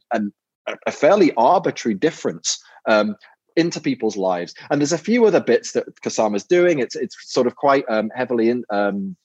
[0.87, 3.17] a fairly arbitrary difference um,
[3.57, 4.55] into people's lives.
[4.71, 6.79] And there's a few other bits that Kusama's doing.
[6.79, 8.65] It's it's sort of quite um, heavily in.
[8.71, 9.17] Um,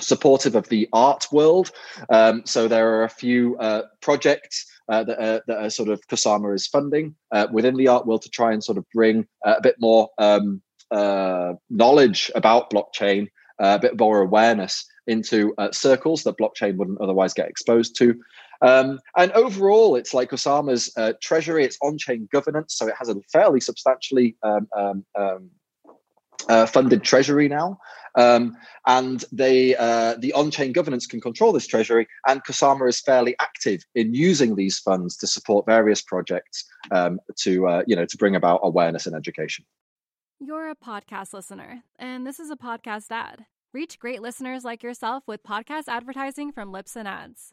[0.00, 1.72] supportive of the art world
[2.10, 6.00] um, so there are a few uh, projects uh, that, are, that are sort of
[6.06, 9.56] Kusama is funding uh, within the art world to try and sort of bring uh,
[9.58, 10.62] a bit more um,
[10.92, 13.26] uh, knowledge about blockchain
[13.60, 18.14] uh, a bit more awareness into circles that blockchain wouldn't otherwise get exposed to
[18.62, 22.74] um, and overall, it's like Kusama's uh, treasury, it's on chain governance.
[22.76, 25.50] So it has a fairly substantially um, um, um,
[26.48, 27.78] uh, funded treasury now.
[28.16, 32.08] Um, and they, uh, the on chain governance can control this treasury.
[32.26, 37.82] And Kusama is fairly active in using these funds to support various projects to, uh,
[37.86, 39.64] you know, to bring about awareness and education.
[40.42, 43.44] You're a podcast listener, and this is a podcast ad.
[43.74, 47.52] Reach great listeners like yourself with podcast advertising from Libsyn Ads.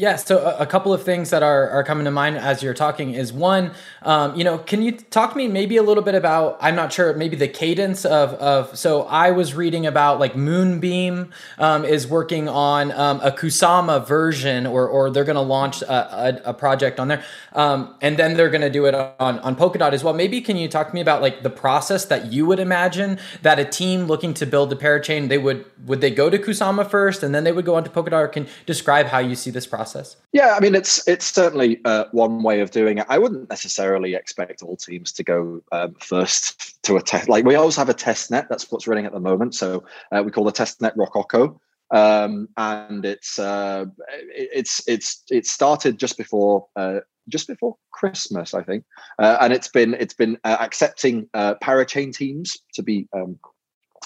[0.00, 3.12] Yeah, so a, couple of things that are, are coming to mind as you're talking
[3.12, 6.56] is one, um, you know, can you talk to me maybe a little bit about,
[6.58, 11.32] I'm not sure, maybe the cadence of, of so I was reading about like Moonbeam
[11.58, 15.92] um, is working on um, a Kusama version or, or they're going to launch a,
[15.92, 17.22] a, a, project on there.
[17.52, 20.14] Um, and then they're going to do it on, on Polkadot as well.
[20.14, 23.58] Maybe can you talk to me about like the process that you would imagine that
[23.58, 27.22] a team looking to build a parachain, they would, would they go to Kusama first
[27.22, 29.66] and then they would go on to Polkadot or can describe how you see this
[29.66, 29.89] process?
[29.90, 30.16] Process?
[30.32, 33.06] Yeah, I mean it's it's certainly uh, one way of doing it.
[33.08, 37.28] I wouldn't necessarily expect all teams to go um, first to a test.
[37.28, 38.46] Like we always have a test net.
[38.48, 39.54] That's what's running at the moment.
[39.54, 43.86] So uh, we call the test net Rococo, um, and it's uh,
[44.32, 48.84] it's it's it started just before uh, just before Christmas, I think,
[49.18, 53.38] uh, and it's been it's been uh, accepting uh, parachain teams to be um,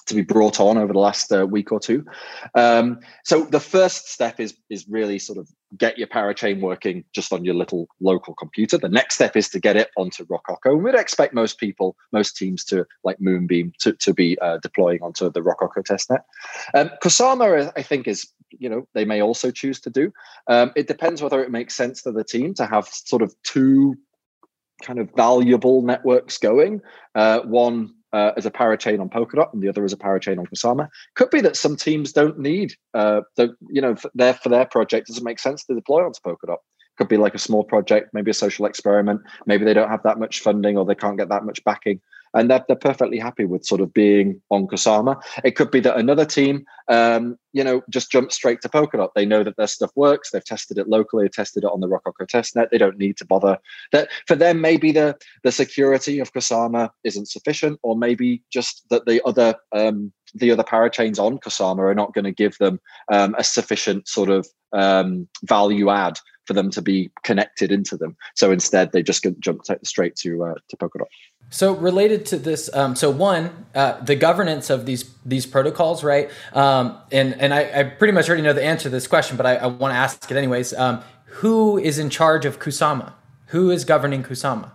[0.06, 2.04] to be brought on over the last uh, week or two.
[2.54, 7.32] Um, so the first step is is really sort of get your parachain working just
[7.32, 8.78] on your little local computer.
[8.78, 10.72] The next step is to get it onto Rococo.
[10.72, 15.00] And We'd expect most people, most teams to like Moonbeam to, to be uh, deploying
[15.02, 16.20] onto the Rococo testnet.
[16.74, 20.12] Um, Kusama, I think, is you know they may also choose to do.
[20.48, 23.96] Um, it depends whether it makes sense to the team to have sort of two
[24.82, 26.80] kind of valuable networks going.
[27.14, 30.46] Uh, one uh, as a parachain on Polkadot and the other as a parachain on
[30.46, 30.88] Kusama.
[31.16, 35.08] Could be that some teams don't need, uh, you know, for their, for their project,
[35.08, 36.58] doesn't make sense to deploy onto Polkadot.
[36.96, 39.20] Could be like a small project, maybe a social experiment.
[39.46, 42.00] Maybe they don't have that much funding or they can't get that much backing
[42.34, 45.20] and they're, they're perfectly happy with sort of being on Kusama.
[45.44, 49.10] It could be that another team, um, you know, just jumps straight to Polkadot.
[49.14, 50.30] They know that their stuff works.
[50.30, 52.70] They've tested it locally, tested it on the Rococo testnet.
[52.70, 53.58] They don't need to bother.
[53.92, 59.06] That for them, maybe the the security of Kusama isn't sufficient, or maybe just that
[59.06, 62.80] the other um, the other parachains on Kusama are not going to give them
[63.12, 68.16] um, a sufficient sort of um, value add for them to be connected into them.
[68.34, 71.06] So instead, they just jump straight to uh, to Polkadot.
[71.50, 76.30] So related to this, um, so one, uh, the governance of these these protocols, right?
[76.52, 79.46] Um, and and I, I, pretty much already know the answer to this question, but
[79.46, 80.74] I, I want to ask it anyways.
[80.74, 83.12] Um, who is in charge of Kusama?
[83.48, 84.70] Who is governing Kusama?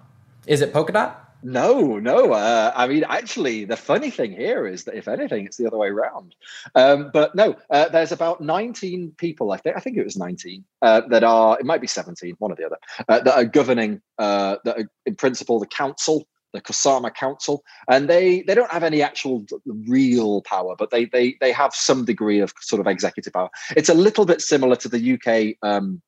[0.46, 1.16] Is it Polkadot?
[1.42, 2.34] No, no.
[2.34, 5.78] Uh, I mean, actually, the funny thing here is that if anything, it's the other
[5.78, 6.36] way around.
[6.76, 9.52] Um, but no, uh, there's about 19 people.
[9.52, 11.58] I think I think it was 19 uh, that are.
[11.60, 14.02] It might be 17, one or the other, uh, that are governing.
[14.18, 18.84] Uh, that are in principle the council the Kusama Council, and they they don't have
[18.84, 23.34] any actual real power, but they they they have some degree of sort of executive
[23.34, 23.50] power.
[23.76, 25.56] It's a little bit similar to the UK.
[25.62, 26.02] Um,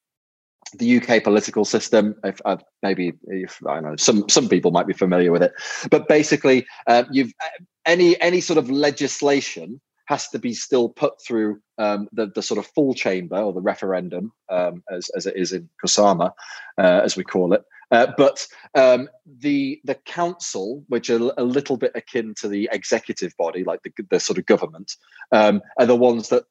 [0.77, 4.93] the UK political system, if uh, maybe if I know some some people might be
[4.93, 5.53] familiar with it,
[5.89, 7.33] but basically, uh, you've
[7.85, 12.57] any any sort of legislation has to be still put through um, the, the sort
[12.57, 16.31] of full chamber or the referendum, um, as, as it is in Kusama,
[16.77, 17.63] uh, as we call it.
[17.91, 23.35] Uh, but um, the the council, which are a little bit akin to the executive
[23.37, 24.95] body, like the, the sort of government,
[25.31, 26.45] um, are the ones that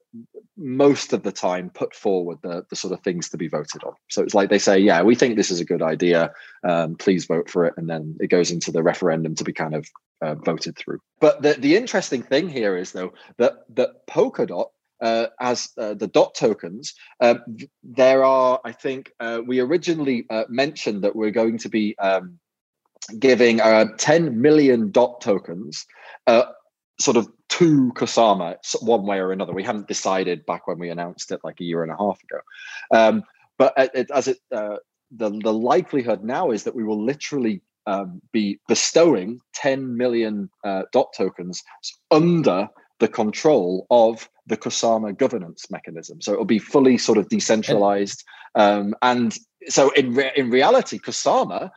[0.55, 3.93] most of the time put forward the, the sort of things to be voted on.
[4.09, 6.31] So it's like they say, yeah, we think this is a good idea.
[6.63, 9.73] Um, please vote for it, and then it goes into the referendum to be kind
[9.73, 9.87] of
[10.21, 10.99] uh, voted through.
[11.19, 14.69] But the, the interesting thing here is though that that Polkadot
[15.01, 17.35] uh, as uh, the dot tokens, uh,
[17.83, 22.39] there are, I think, uh, we originally uh, mentioned that we're going to be um,
[23.17, 25.85] giving uh, 10 million dot tokens
[26.99, 29.53] sort of to Kusama one way or another.
[29.53, 32.39] We haven't decided back when we announced it like a year and a half ago.
[32.91, 33.23] Um,
[33.57, 34.79] but it, as it, the,
[35.11, 40.47] the likelihood now is that we will literally um, be bestowing 10 million
[40.93, 41.63] dot tokens
[42.11, 42.69] under
[43.01, 46.21] the control of the Kusama governance mechanism.
[46.21, 48.23] So it'll be fully sort of decentralized.
[48.55, 49.35] Um, and
[49.67, 51.71] so in re- in reality, Kusama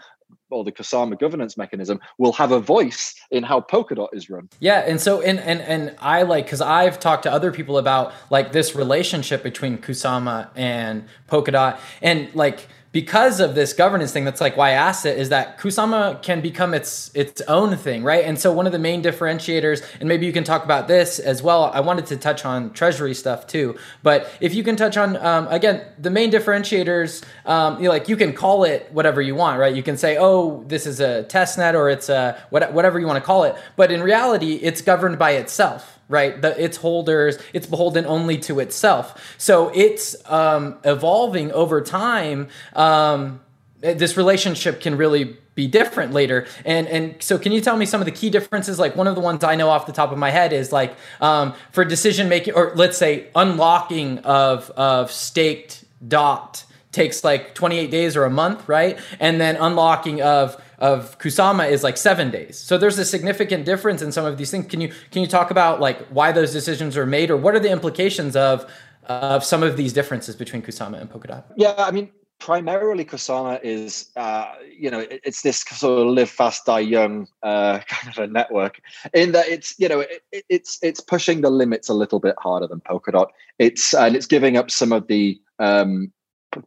[0.50, 4.50] or the Kusama governance mechanism will have a voice in how Polkadot is run.
[4.60, 8.12] Yeah, and so and and and I like because I've talked to other people about
[8.30, 14.40] like this relationship between Kusama and Polkadot, and like because of this governance thing that's
[14.40, 18.24] like why I asked it is that Kusama can become its its own thing, right?
[18.24, 21.42] And so one of the main differentiators, and maybe you can talk about this as
[21.42, 21.64] well.
[21.74, 25.48] I wanted to touch on treasury stuff too, but if you can touch on um,
[25.48, 29.58] again the main differentiators, um, you know, like you can call it whatever you want,
[29.58, 29.74] right?
[29.74, 33.16] You can say, oh, this is a test net or it's a whatever you want
[33.16, 36.40] to call it, but in reality, it's governed by itself right?
[36.40, 39.34] The, its holders, it's beholden only to itself.
[39.38, 42.48] So it's um, evolving over time.
[42.74, 43.40] Um,
[43.80, 46.46] this relationship can really be different later.
[46.64, 48.78] And and so can you tell me some of the key differences?
[48.78, 50.96] Like one of the ones I know off the top of my head is like
[51.20, 56.64] um, for decision making, or let's say unlocking of of staked dot
[56.94, 58.98] takes like 28 days or a month, right?
[59.18, 62.58] And then unlocking of of Kusama is like seven days.
[62.58, 64.66] So there's a significant difference in some of these things.
[64.66, 67.60] Can you can you talk about like why those decisions are made, or what are
[67.60, 68.70] the implications of
[69.06, 71.44] of some of these differences between Kusama and Polkadot?
[71.56, 76.28] Yeah, I mean, primarily Kusama is uh, you know it, it's this sort of live
[76.28, 78.78] fast die young uh, kind of a network
[79.14, 82.66] in that it's you know it, it's it's pushing the limits a little bit harder
[82.66, 83.28] than Polkadot.
[83.58, 86.12] It's and it's giving up some of the um,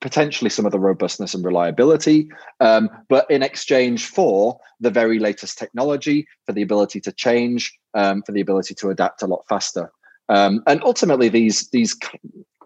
[0.02, 5.58] potentially some of the robustness and reliability, um, but in exchange for the very latest
[5.58, 9.92] technology, for the ability to change, um, for the ability to adapt a lot faster.
[10.30, 11.98] Um, and ultimately, these these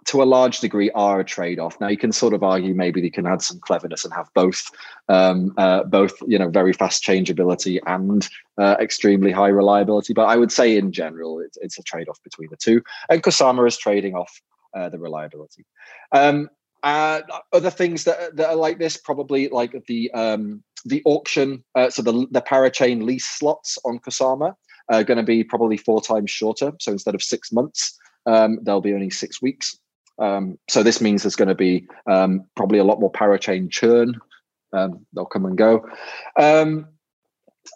[0.06, 1.80] to a large degree are a trade-off.
[1.80, 4.70] Now you can sort of argue maybe they can add some cleverness and have both,
[5.10, 10.14] um, uh, both you know very fast changeability and uh, extremely high reliability.
[10.14, 12.82] But I would say in general it's, it's a trade-off between the two.
[13.10, 14.42] And Kusama is trading off
[14.76, 15.66] uh, the reliability.
[16.12, 16.50] Um,
[16.84, 17.22] uh,
[17.54, 21.64] other things that, that are like this probably like the um, the auction.
[21.76, 24.56] Uh, so the the parachain lease slots on Kusama
[24.90, 26.74] are going to be probably four times shorter.
[26.80, 29.78] So instead of six months, um, there'll be only six weeks.
[30.20, 34.20] Um, so this means there's going to be um, probably a lot more parachain churn.
[34.74, 35.88] Um, they'll come and go.
[36.38, 36.88] Um,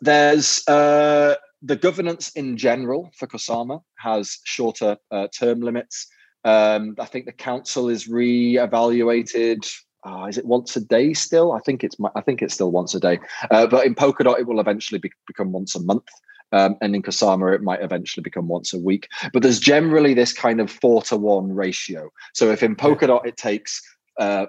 [0.02, 6.08] there's uh, the governance in general for Kusama has shorter uh, term limits.
[6.46, 9.66] Um, I think the council is re-evaluated.
[10.06, 11.52] Uh, is it once a day still?
[11.52, 13.20] I think it's I think it's still once a day.
[13.50, 16.08] Uh, but in Polkadot, it will eventually be, become once a month.
[16.52, 19.08] Um, and in Kusama, it might eventually become once a week.
[19.34, 22.12] But there's generally this kind of four to one ratio.
[22.34, 23.82] So if in Polkadot it takes
[24.20, 24.46] uh,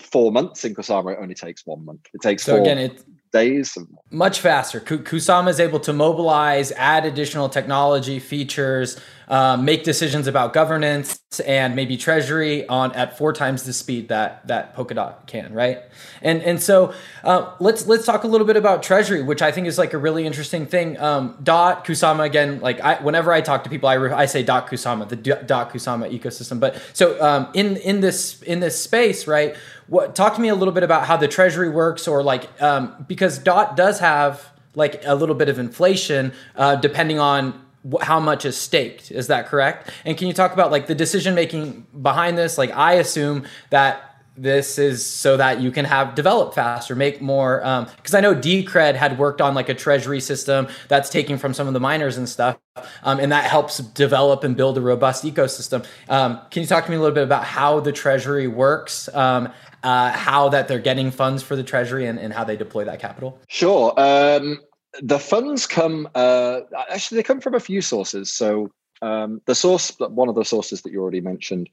[0.00, 2.00] four months, in Kusama it only takes one month.
[2.12, 3.76] It takes so four again, it, days.
[4.10, 4.80] Much faster.
[4.80, 11.74] Kusama is able to mobilize, add additional technology features, um, make decisions about governance and
[11.74, 15.80] maybe treasury on at four times the speed that that Polkadot can, right?
[16.22, 19.66] And and so uh, let's let's talk a little bit about treasury, which I think
[19.66, 20.98] is like a really interesting thing.
[20.98, 24.42] Um, dot Kusama again, like I, whenever I talk to people, I, re- I say
[24.42, 26.60] dot Kusama, the dot Kusama ecosystem.
[26.60, 29.56] But so um, in in this in this space, right?
[29.88, 33.04] What talk to me a little bit about how the treasury works, or like um,
[33.16, 37.58] because dot does have like a little bit of inflation uh, depending on
[38.02, 39.10] how much is staked.
[39.10, 39.90] Is that correct?
[40.04, 42.58] And can you talk about like the decision making behind this?
[42.58, 44.02] Like i assume that
[44.36, 47.56] this is so that you can have develop faster make more
[47.96, 51.54] because um, i know decred had worked on like a treasury system that's taking from
[51.54, 52.58] some of the miners and stuff
[53.02, 55.86] um, and that helps develop and build a robust ecosystem.
[56.08, 59.52] Um, can you talk to me a little bit about how the treasury works um,
[59.86, 62.98] uh, how that they're getting funds for the treasury and, and how they deploy that
[63.00, 64.58] capital sure um,
[65.02, 68.32] the funds come uh, actually they come from a few sources.
[68.32, 68.70] So
[69.02, 71.68] um, the source, one of the sources that you already mentioned,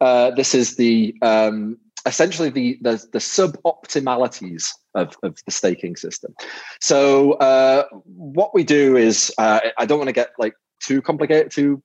[0.00, 6.34] uh, this is the um, essentially the the, the suboptimalities of, of the staking system.
[6.80, 11.50] So uh, what we do is uh, I don't want to get like too complicated,
[11.50, 11.82] too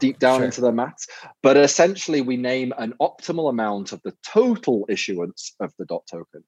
[0.00, 0.46] deep down sure.
[0.46, 1.06] into the maths,
[1.42, 6.44] but essentially we name an optimal amount of the total issuance of the dot token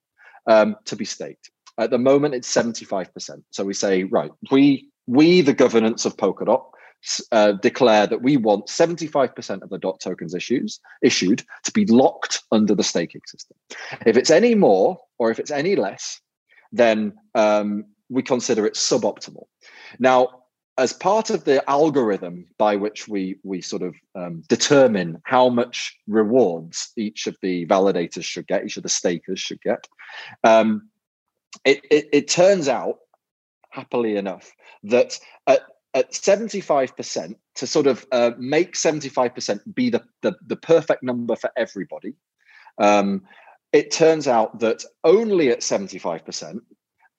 [0.47, 1.51] um, to be staked.
[1.77, 3.43] At the moment, it's 75%.
[3.51, 6.63] So we say, right, we, we the governance of Polkadot,
[7.31, 12.41] uh, declare that we want 75% of the dot tokens issues issued to be locked
[12.51, 13.55] under the staking system.
[14.05, 16.19] If it's any more or if it's any less,
[16.71, 19.45] then um, we consider it suboptimal.
[19.99, 20.43] Now,
[20.77, 25.97] as part of the algorithm by which we we sort of um, determine how much
[26.07, 29.87] rewards each of the validators should get, each of the stakers should get,
[30.43, 30.89] um,
[31.65, 32.99] it, it, it turns out,
[33.69, 34.51] happily enough,
[34.83, 35.61] that at,
[35.93, 41.49] at 75%, to sort of uh, make 75% be the, the, the, perfect number for
[41.57, 42.13] everybody,
[42.77, 43.23] um,
[43.73, 46.59] it turns out that only at 75%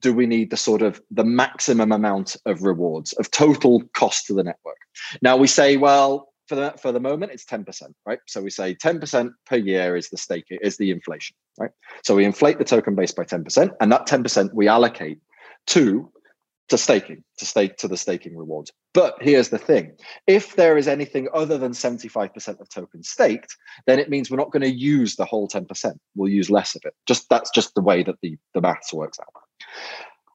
[0.00, 4.34] do we need the sort of the maximum amount of rewards of total cost to
[4.34, 4.78] the network.
[5.22, 8.20] Now we say, well, for the for the moment it's 10% right?
[8.26, 11.70] So we say 10% per year is the stake is the inflation right?
[12.02, 15.20] So we inflate the token base by 10% and that 10% we allocate
[15.68, 16.10] to
[16.70, 18.72] to staking to stake to the staking rewards.
[18.92, 19.96] But here's the thing.
[20.26, 23.54] If there is anything other than 75% of tokens staked
[23.86, 26.82] then it means we're not going to use the whole 10% we'll use less of
[26.86, 26.94] it.
[27.06, 29.42] Just that's just the way that the the maths works out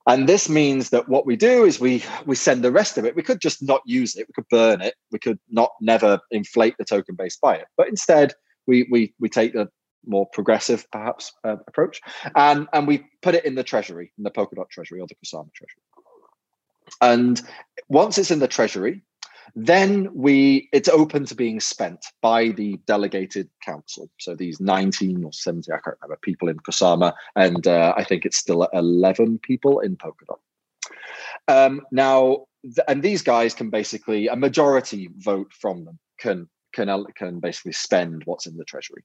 [0.05, 3.15] and this means that what we do is we we send the rest of it.
[3.15, 4.27] We could just not use it.
[4.27, 4.95] We could burn it.
[5.11, 7.67] We could not never inflate the token base by it.
[7.77, 8.33] But instead,
[8.67, 9.69] we we we take the
[10.05, 12.01] more progressive, perhaps, uh, approach,
[12.35, 15.53] and and we put it in the treasury, in the Polkadot treasury or the Kusama
[15.53, 15.83] treasury.
[16.99, 17.41] And
[17.87, 19.03] once it's in the treasury,
[19.55, 24.09] then we it's open to being spent by the delegated council.
[24.19, 28.25] So these 19 or 70, I can't remember, people in Kusama, and uh, I think
[28.25, 30.39] it's still 11 people in Polkadot.
[31.47, 37.05] Um, now, th- and these guys can basically a majority vote from them can can
[37.15, 39.03] can basically spend what's in the treasury.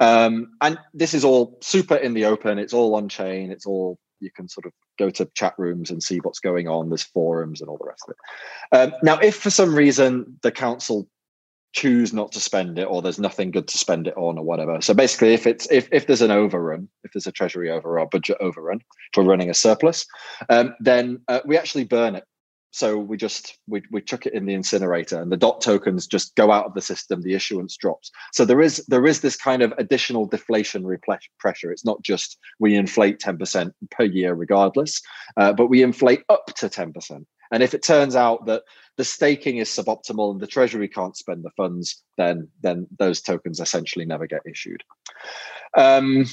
[0.00, 2.58] Um, and this is all super in the open.
[2.58, 3.50] It's all on chain.
[3.50, 4.72] It's all you can sort of
[5.02, 6.88] go to chat rooms and see what's going on.
[6.88, 8.76] There's forums and all the rest of it.
[8.76, 11.08] Um, now, if for some reason the council
[11.72, 14.78] choose not to spend it or there's nothing good to spend it on or whatever
[14.82, 18.06] so basically if it's if, if there's an overrun if there's a treasury over or
[18.06, 18.78] budget overrun
[19.14, 20.06] for running a surplus
[20.50, 22.24] um, then uh, we actually burn it
[22.72, 26.34] so we just we, we chuck it in the incinerator and the dot tokens just
[26.36, 28.10] go out of the system the issuance drops.
[28.32, 30.98] So there is there is this kind of additional deflationary
[31.38, 31.70] pressure.
[31.70, 35.00] It's not just we inflate 10% per year regardless
[35.36, 38.62] uh, but we inflate up to 10% and if it turns out that
[38.96, 43.60] the staking is suboptimal and the treasury can't spend the funds then then those tokens
[43.60, 44.82] essentially never get issued.
[45.76, 46.26] Um,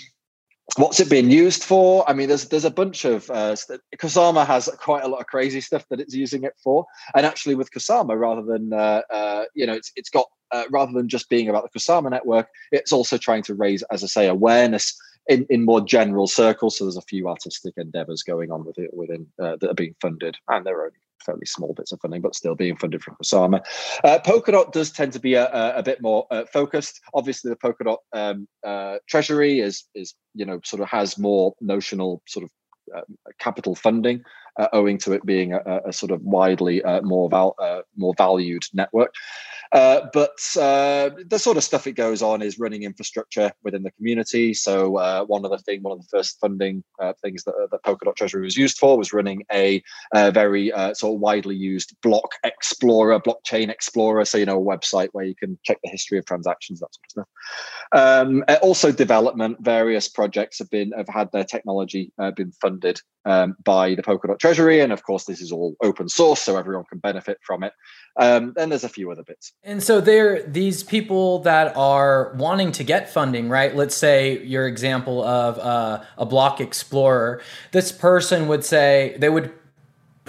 [0.77, 2.09] what's it being used for?
[2.09, 5.85] I mean, there's there's a bunch of uh, has quite a lot of crazy stuff
[5.89, 9.73] that it's using it for, and actually with Kusama, rather than uh, uh, you know,
[9.73, 13.43] it's it's got uh, rather than just being about the Kusama network, it's also trying
[13.43, 14.97] to raise, as I say, awareness
[15.27, 16.77] in, in more general circles.
[16.77, 19.95] So there's a few artistic endeavors going on with it within uh, that are being
[20.01, 23.61] funded, and they're only fairly small bits of funding, but still being funded from Kusama.
[24.03, 26.99] Uh, Polkadot does tend to be a, a, a bit more uh, focused.
[27.13, 32.21] Obviously, the Polkadot um, uh, treasury is is you know sort of has more notional
[32.27, 32.51] sort of
[32.95, 33.01] uh,
[33.39, 34.23] capital funding,
[34.59, 37.55] uh, owing to it being a, a sort of widely uh, more val-
[37.95, 39.13] more valued network.
[39.71, 43.91] Uh, but uh, the sort of stuff it goes on is running infrastructure within the
[43.91, 44.53] community.
[44.53, 47.83] So uh, one of the thing, one of the first funding uh, things that, that
[47.83, 49.83] Polkadot Treasury was used for was running a,
[50.13, 54.25] very uh, sort of widely used block explorer, blockchain explorer.
[54.25, 57.05] So you know a website where you can check the history of transactions, that sort
[57.05, 58.27] of stuff.
[58.27, 59.57] Um, also development.
[59.61, 64.48] Various projects have been have had their technology been funded um, by the Polkadot Treasury,
[64.57, 67.73] and of course this is all open source, so everyone can benefit from it.
[68.19, 69.53] Um, and there's a few other bits.
[69.63, 73.75] And so there, these people that are wanting to get funding, right?
[73.75, 77.41] Let's say your example of uh, a block explorer.
[77.71, 79.53] This person would say they would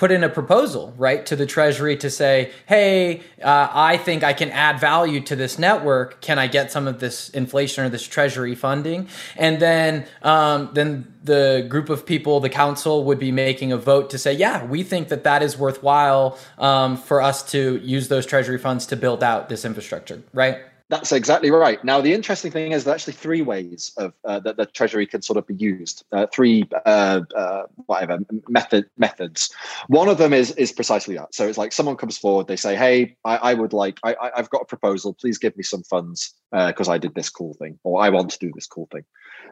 [0.00, 4.32] put in a proposal, right, to the Treasury to say, hey, uh, I think I
[4.32, 6.22] can add value to this network.
[6.22, 9.08] Can I get some of this inflation or this Treasury funding?
[9.36, 14.08] And then, um, then the group of people, the council, would be making a vote
[14.10, 18.24] to say, yeah, we think that that is worthwhile um, for us to use those
[18.24, 20.60] Treasury funds to build out this infrastructure, right?
[20.90, 21.82] That's exactly right.
[21.84, 25.22] Now, the interesting thing is there's actually three ways of uh, that the treasury can
[25.22, 26.04] sort of be used.
[26.10, 28.18] Uh, three uh, uh, whatever
[28.48, 29.54] method methods.
[29.86, 31.32] One of them is is precisely that.
[31.32, 34.50] So it's like someone comes forward, they say, "Hey, I, I would like, I, I've
[34.50, 35.14] got a proposal.
[35.14, 38.30] Please give me some funds because uh, I did this cool thing, or I want
[38.32, 39.04] to do this cool thing."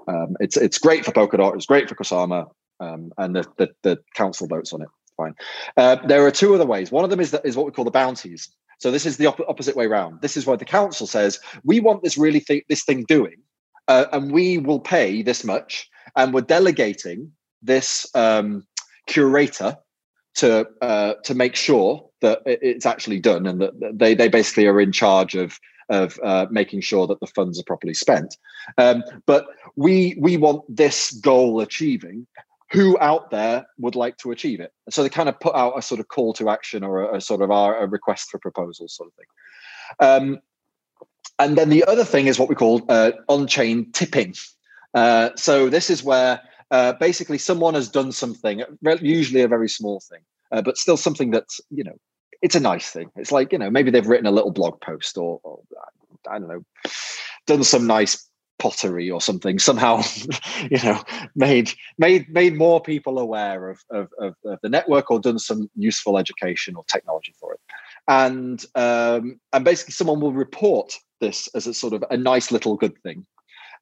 [0.09, 1.55] Um, it's it's great for Polkadot.
[1.55, 4.89] It's great for Kusama, um, and the, the, the council votes on it.
[5.17, 5.35] Fine.
[5.77, 6.91] Uh, there are two other ways.
[6.91, 8.51] One of them is that is what we call the bounties.
[8.79, 10.21] So this is the op- opposite way around.
[10.23, 13.37] This is why the council says we want this really th- this thing doing,
[13.89, 18.67] uh, and we will pay this much, and we're delegating this um,
[19.07, 19.77] curator
[20.37, 24.81] to uh, to make sure that it's actually done, and that they they basically are
[24.81, 25.59] in charge of
[25.89, 28.37] of uh, making sure that the funds are properly spent.
[28.77, 32.27] Um, but we we want this goal achieving,
[32.71, 34.73] who out there would like to achieve it.
[34.91, 37.21] So they kind of put out a sort of call to action or a, a
[37.21, 39.27] sort of a, a, request for proposals sort of thing.
[40.01, 40.39] Um,
[41.39, 44.35] and then the other thing is what we call uh, on-chain tipping.
[44.93, 46.41] Uh, so this is where
[46.71, 48.63] uh, basically someone has done something,
[49.01, 50.21] usually a very small thing,
[50.53, 51.97] uh, but still something that's you know
[52.43, 53.11] it's a nice thing.
[53.17, 55.61] It's like you know maybe they've written a little blog post or, or
[56.29, 56.63] I don't know,
[57.47, 58.28] done some nice
[58.59, 60.03] pottery or something somehow
[60.71, 61.03] you know
[61.35, 65.71] made made made more people aware of, of, of, of, the network or done some
[65.77, 67.61] useful education or technology for it.
[68.09, 72.77] And um, and basically someone will report this as a sort of a nice little
[72.77, 73.27] good thing.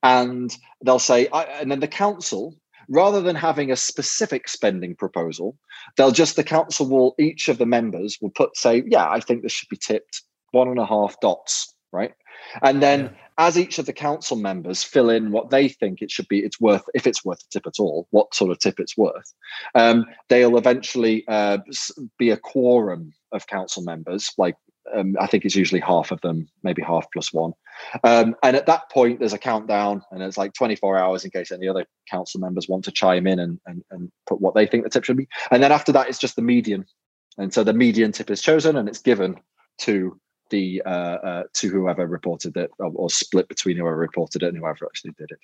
[0.02, 2.54] And they'll say and then the council
[2.88, 5.56] rather than having a specific spending proposal
[5.96, 9.42] they'll just the council will each of the members will put say yeah i think
[9.42, 10.22] this should be tipped
[10.52, 12.12] one and a half dots right?
[12.62, 16.28] And then as each of the council members fill in what they think it should
[16.28, 18.97] be, it's worth, if it's worth a tip at all, what sort of tip it's
[18.97, 19.32] worth,
[19.74, 21.59] um, they'll eventually uh,
[22.18, 24.32] be a quorum of council members.
[24.39, 24.57] Like
[24.95, 27.53] um, I think it's usually half of them, maybe half plus one.
[28.05, 31.51] Um, and at that point, there's a countdown, and it's like 24 hours in case
[31.53, 34.84] any other council members want to chime in and, and, and put what they think
[34.84, 35.28] the tip should be.
[35.51, 36.87] And then after that, it's just the median.
[37.39, 39.37] And so the median tip is chosen and it's given
[39.80, 40.18] to
[40.51, 44.59] the uh, uh, to whoever reported it, or, or, split between whoever reported it and
[44.59, 45.38] whoever actually did it.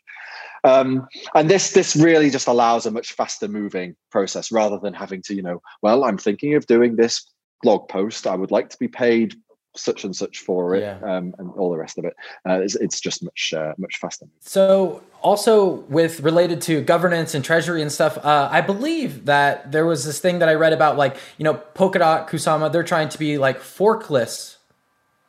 [0.64, 5.22] Um, and this this really just allows a much faster moving process rather than having
[5.22, 7.26] to, you know, well, I'm thinking of doing this
[7.62, 8.26] blog post.
[8.26, 9.34] I would like to be paid
[9.74, 10.98] such and such for it, yeah.
[11.02, 12.14] um, and all the rest of it.
[12.48, 14.26] Uh, it's, it's, just much uh, much faster.
[14.40, 19.86] So, also with related to governance and treasury and stuff, uh, I believe that there
[19.86, 23.18] was this thing that I read about, like you know, Polkadot, Kusama, they're trying to
[23.18, 24.58] be like forkless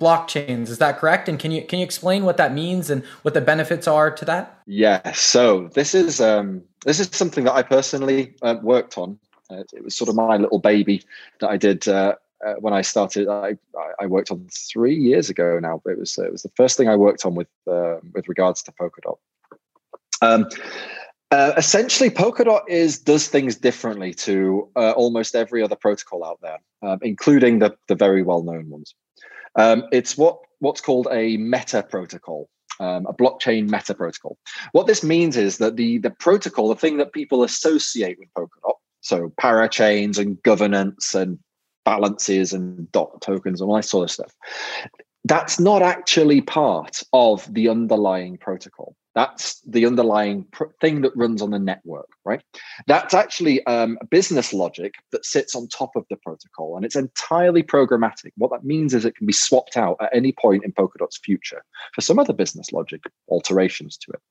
[0.04, 0.68] blockchains.
[0.70, 1.30] Is that correct?
[1.30, 4.26] And can you can you explain what that means and what the benefits are to
[4.26, 4.62] that?
[4.66, 5.14] Yeah.
[5.14, 9.18] So this is um, this is something that I personally uh, worked on.
[9.50, 11.04] Uh, it was sort of my little baby
[11.40, 13.28] that I did uh, uh, when I started.
[13.28, 13.58] I,
[14.00, 15.82] I worked on three years ago now.
[15.84, 18.62] But it was it was the first thing I worked on with uh, with regards
[18.64, 19.18] to Polkadot.
[20.22, 20.48] Um,
[21.32, 26.60] uh, essentially, Polkadot is does things differently to uh, almost every other protocol out there,
[26.84, 28.94] um, including the the very well known ones.
[29.56, 32.50] Um, it's what what's called a meta protocol,
[32.80, 34.38] um, a blockchain meta protocol.
[34.72, 38.76] What this means is that the the protocol, the thing that people associate with Polkadot,
[39.02, 41.38] so parachains and governance and
[41.86, 44.34] balances and dot tokens and all that sort of stuff,
[45.26, 48.96] that's not actually part of the underlying protocol.
[49.16, 52.42] That's the underlying pr- thing that runs on the network, right?
[52.88, 57.62] That's actually um, business logic that sits on top of the protocol, and it's entirely
[57.62, 58.32] programmatic.
[58.38, 61.64] What that means is it can be swapped out at any point in Polkadot's future
[61.94, 64.22] for some other business logic alterations to it.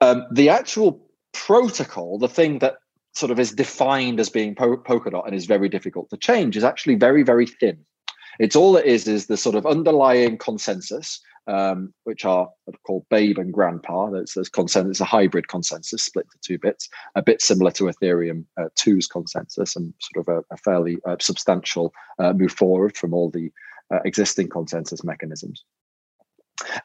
[0.00, 1.00] Um, the actual
[1.32, 2.76] protocol, the thing that
[3.12, 6.64] sort of is defined as being po- Polkadot and is very difficult to change, is
[6.64, 7.78] actually very, very thin.
[8.40, 12.48] It's all it is is the sort of underlying consensus um, which are
[12.86, 14.10] called Babe and Grandpa.
[14.10, 17.84] There's, there's consensus, it's a hybrid consensus split to two bits, a bit similar to
[17.84, 22.96] Ethereum uh, 2's consensus, and sort of a, a fairly uh, substantial uh, move forward
[22.96, 23.50] from all the
[23.92, 25.64] uh, existing consensus mechanisms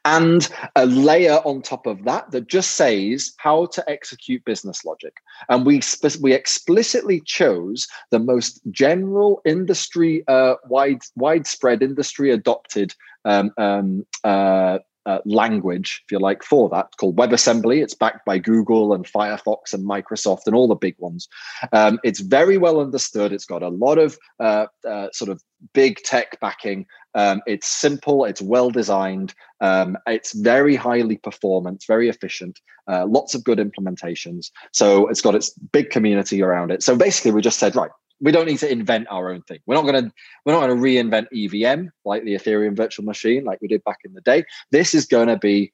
[0.06, 5.14] and a layer on top of that that just says how to execute business logic.
[5.50, 5.82] And we
[6.22, 12.94] we explicitly chose the most general industry uh, wide widespread industry adopted
[13.26, 14.80] um, um, uh,
[15.10, 17.82] uh, language, if you like, for that called WebAssembly.
[17.82, 21.28] It's backed by Google and Firefox and Microsoft and all the big ones.
[21.74, 23.34] Um, it's very well understood.
[23.34, 25.42] It's got a lot of uh, uh, sort of
[25.74, 26.86] big tech backing.
[27.16, 28.24] Um, it's simple.
[28.26, 29.34] It's well designed.
[29.62, 32.60] Um, it's very highly performant, very efficient.
[32.88, 34.52] Uh, lots of good implementations.
[34.74, 36.84] So it's got its big community around it.
[36.84, 37.92] So basically, we just said, right,
[38.22, 39.60] we don't need to invent our own thing.
[39.66, 40.14] We're not going to
[40.46, 44.14] we're not to reinvent EVM like the Ethereum virtual machine like we did back in
[44.14, 44.44] the day.
[44.72, 45.72] This is going to be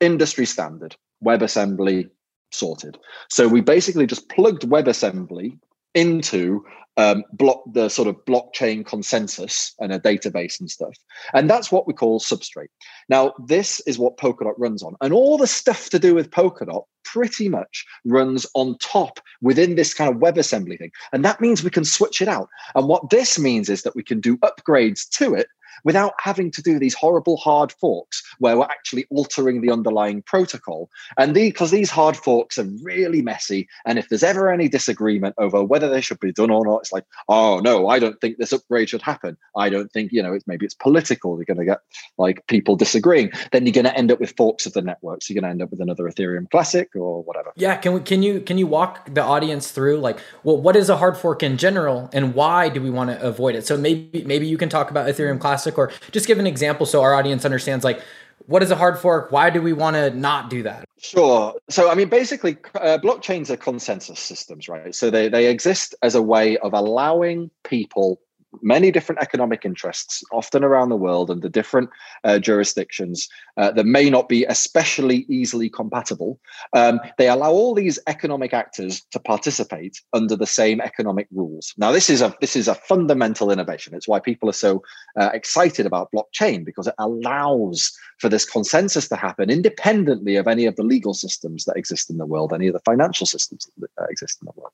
[0.00, 2.10] industry standard WebAssembly
[2.50, 2.98] sorted.
[3.28, 5.58] So we basically just plugged WebAssembly
[5.94, 6.64] into
[6.96, 10.94] um, block the sort of blockchain consensus and a database and stuff.
[11.32, 12.68] And that's what we call substrate.
[13.08, 14.94] Now, this is what Polkadot runs on.
[15.00, 19.94] And all the stuff to do with Polkadot pretty much runs on top within this
[19.94, 20.90] kind of WebAssembly thing.
[21.12, 22.48] And that means we can switch it out.
[22.74, 25.48] And what this means is that we can do upgrades to it
[25.84, 30.90] without having to do these horrible hard forks where we're actually altering the underlying protocol.
[31.18, 35.62] And because these hard forks are really messy, and if there's ever any disagreement over
[35.62, 38.52] whether they should be done or not, it's like, oh no, I don't think this
[38.52, 39.36] upgrade should happen.
[39.56, 41.36] I don't think you know, it's maybe it's political.
[41.36, 41.80] You're going to get
[42.18, 43.30] like people disagreeing.
[43.50, 45.22] Then you're going to end up with forks of the network.
[45.22, 47.52] So you're going to end up with another Ethereum Classic or whatever.
[47.56, 50.88] Yeah, can we can you can you walk the audience through like well, what is
[50.88, 53.66] a hard fork in general, and why do we want to avoid it?
[53.66, 56.86] So maybe maybe you can talk about Ethereum Classic classic or just give an example
[56.86, 58.02] so our audience understands like
[58.46, 59.30] what is a hard fork?
[59.30, 60.84] Why do we want to not do that?
[60.98, 61.54] Sure.
[61.68, 64.94] So i mean basically uh, blockchains are consensus systems right?
[64.94, 68.20] So they, they exist as a way of allowing people
[68.60, 71.90] many different economic interests, often around the world, and the different
[72.24, 76.38] uh, jurisdictions uh, that may not be especially easily compatible.
[76.74, 81.72] Um, they allow all these economic actors to participate under the same economic rules.
[81.76, 83.94] Now, this is a this is a fundamental innovation.
[83.94, 84.82] It's why people are so
[85.18, 90.66] uh, excited about blockchain because it allows for this consensus to happen independently of any
[90.66, 93.90] of the legal systems that exist in the world, any of the financial systems that
[94.10, 94.72] exist in the world.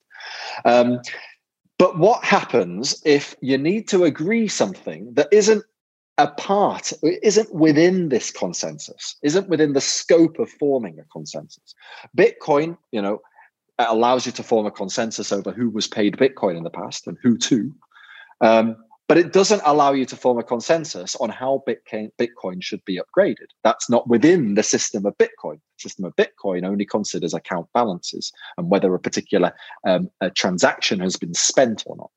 [0.65, 1.01] Um,
[1.79, 5.65] but what happens if you need to agree something that isn't
[6.19, 11.75] a part, isn't within this consensus, isn't within the scope of forming a consensus?
[12.17, 13.21] Bitcoin, you know,
[13.79, 17.17] allows you to form a consensus over who was paid Bitcoin in the past and
[17.23, 17.73] who to.
[18.41, 18.77] Um,
[19.09, 23.49] but it doesn't allow you to form a consensus on how Bitcoin, should be upgraded.
[23.65, 25.55] That's not within the system of Bitcoin.
[25.55, 29.53] The system of Bitcoin only considers account balances and whether a particular
[29.87, 32.11] um, a transaction has been spent or not.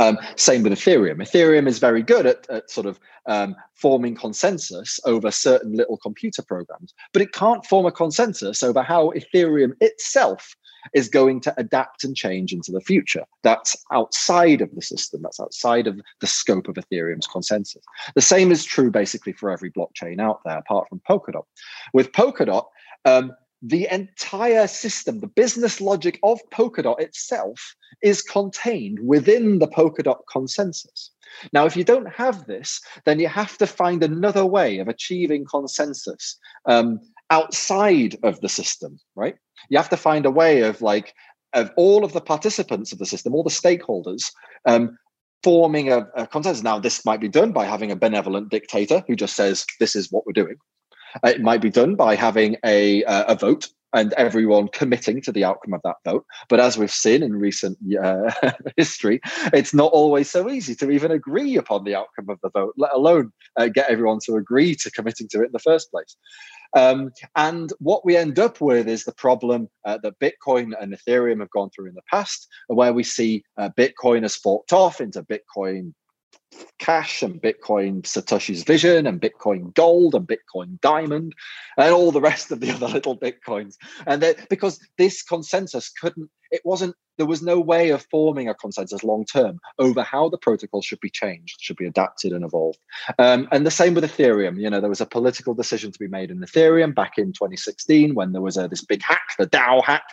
[0.00, 1.16] Um, same with Ethereum.
[1.16, 6.42] Ethereum is very good at, at sort of um, forming consensus over certain little computer
[6.42, 10.54] programs, but it can't form a consensus over how Ethereum itself
[10.94, 13.24] is going to adapt and change into the future.
[13.42, 17.82] That's outside of the system, that's outside of the scope of Ethereum's consensus.
[18.14, 21.44] The same is true basically for every blockchain out there, apart from Polkadot.
[21.92, 22.66] With Polkadot,
[23.04, 30.18] um, the entire system, the business logic of Polkadot itself is contained within the Polkadot
[30.30, 31.12] consensus.
[31.52, 35.44] Now, if you don't have this, then you have to find another way of achieving
[35.44, 37.00] consensus um,
[37.32, 39.34] outside of the system, right?
[39.70, 41.14] You have to find a way of like
[41.54, 44.30] of all of the participants of the system, all the stakeholders,
[44.66, 44.96] um,
[45.42, 46.62] forming a, a consensus.
[46.62, 50.12] Now, this might be done by having a benevolent dictator who just says, "This is
[50.12, 50.56] what we're doing."
[51.24, 55.44] It might be done by having a uh, a vote and everyone committing to the
[55.44, 56.24] outcome of that vote.
[56.48, 58.30] But as we've seen in recent uh,
[58.76, 59.20] history,
[59.52, 62.94] it's not always so easy to even agree upon the outcome of the vote, let
[62.94, 66.16] alone uh, get everyone to agree to committing to it in the first place.
[66.74, 71.40] Um, and what we end up with is the problem uh, that Bitcoin and Ethereum
[71.40, 75.22] have gone through in the past, where we see uh, Bitcoin has forked off into
[75.22, 75.92] Bitcoin
[76.78, 81.34] Cash and Bitcoin Satoshi's Vision and Bitcoin Gold and Bitcoin Diamond
[81.76, 83.76] and all the rest of the other little Bitcoins.
[84.06, 88.54] And that because this consensus couldn't, it wasn't, there was no way of forming a
[88.54, 92.78] consensus long term over how the protocol should be changed, should be adapted and evolved.
[93.18, 94.60] Um, and the same with Ethereum.
[94.60, 98.14] You know, there was a political decision to be made in Ethereum back in 2016
[98.14, 100.04] when there was a, this big hack, the DAO hack,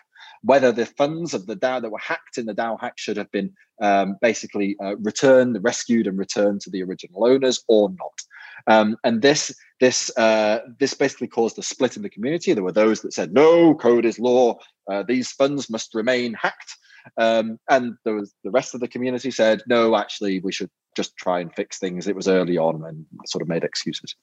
[0.44, 3.32] whether the funds of the DAO that were hacked in the DAO hack should have
[3.32, 8.22] been um, basically uh, returned, rescued, and returned to the original owners or not.
[8.68, 12.54] Um, and this this uh, this basically caused a split in the community.
[12.54, 14.60] There were those that said, "No, code is law.
[14.90, 16.76] Uh, these funds must remain hacked,"
[17.18, 21.16] um, and there was the rest of the community said, "No, actually, we should just
[21.16, 22.08] try and fix things.
[22.08, 24.16] It was early on and sort of made excuses."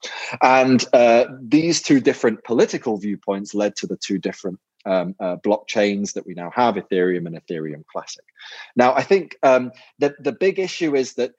[0.43, 6.15] And uh, these two different political viewpoints led to the two different um, uh, blockchains
[6.15, 8.25] that we now have, Ethereum and Ethereum Classic.
[8.77, 11.33] Now, I think um, the, the big issue is that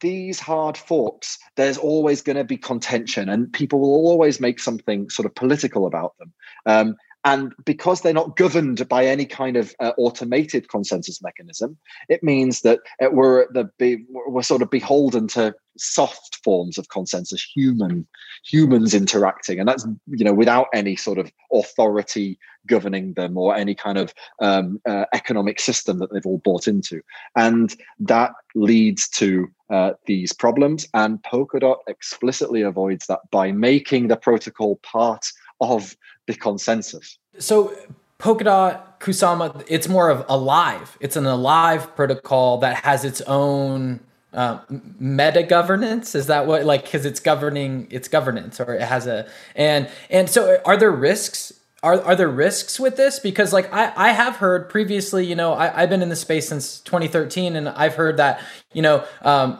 [0.00, 5.10] these hard forks, there's always going to be contention, and people will always make something
[5.10, 6.32] sort of political about them.
[6.66, 11.76] Um, and because they're not governed by any kind of uh, automated consensus mechanism,
[12.08, 13.70] it means that uh, we're the
[14.10, 18.06] we're sort of beholden to soft forms of consensus, human
[18.44, 23.74] humans interacting, and that's you know without any sort of authority governing them or any
[23.74, 27.02] kind of um, uh, economic system that they've all bought into,
[27.36, 30.88] and that leads to uh, these problems.
[30.94, 35.26] And Polkadot explicitly avoids that by making the protocol part
[35.60, 35.94] of
[36.32, 37.18] the consensus.
[37.38, 37.74] So
[38.18, 40.96] Polkadot, Kusama, it's more of alive.
[41.00, 44.00] It's an alive protocol that has its own
[44.32, 46.14] uh, meta governance.
[46.14, 50.28] Is that what like because it's governing its governance or it has a and and
[50.28, 51.52] so are there risks?
[51.82, 53.18] Are, are there risks with this?
[53.18, 56.46] Because like I, I have heard previously, you know, I, I've been in the space
[56.46, 58.42] since 2013 and I've heard that,
[58.74, 59.58] you know, um,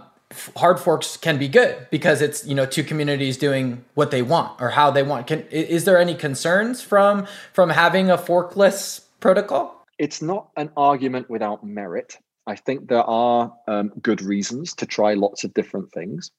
[0.57, 4.61] hard forks can be good because it's you know two communities doing what they want
[4.61, 5.27] or how they want.
[5.27, 9.85] Can is there any concerns from from having a forkless protocol?
[9.99, 12.17] It's not an argument without merit.
[12.47, 16.31] I think there are um, good reasons to try lots of different things.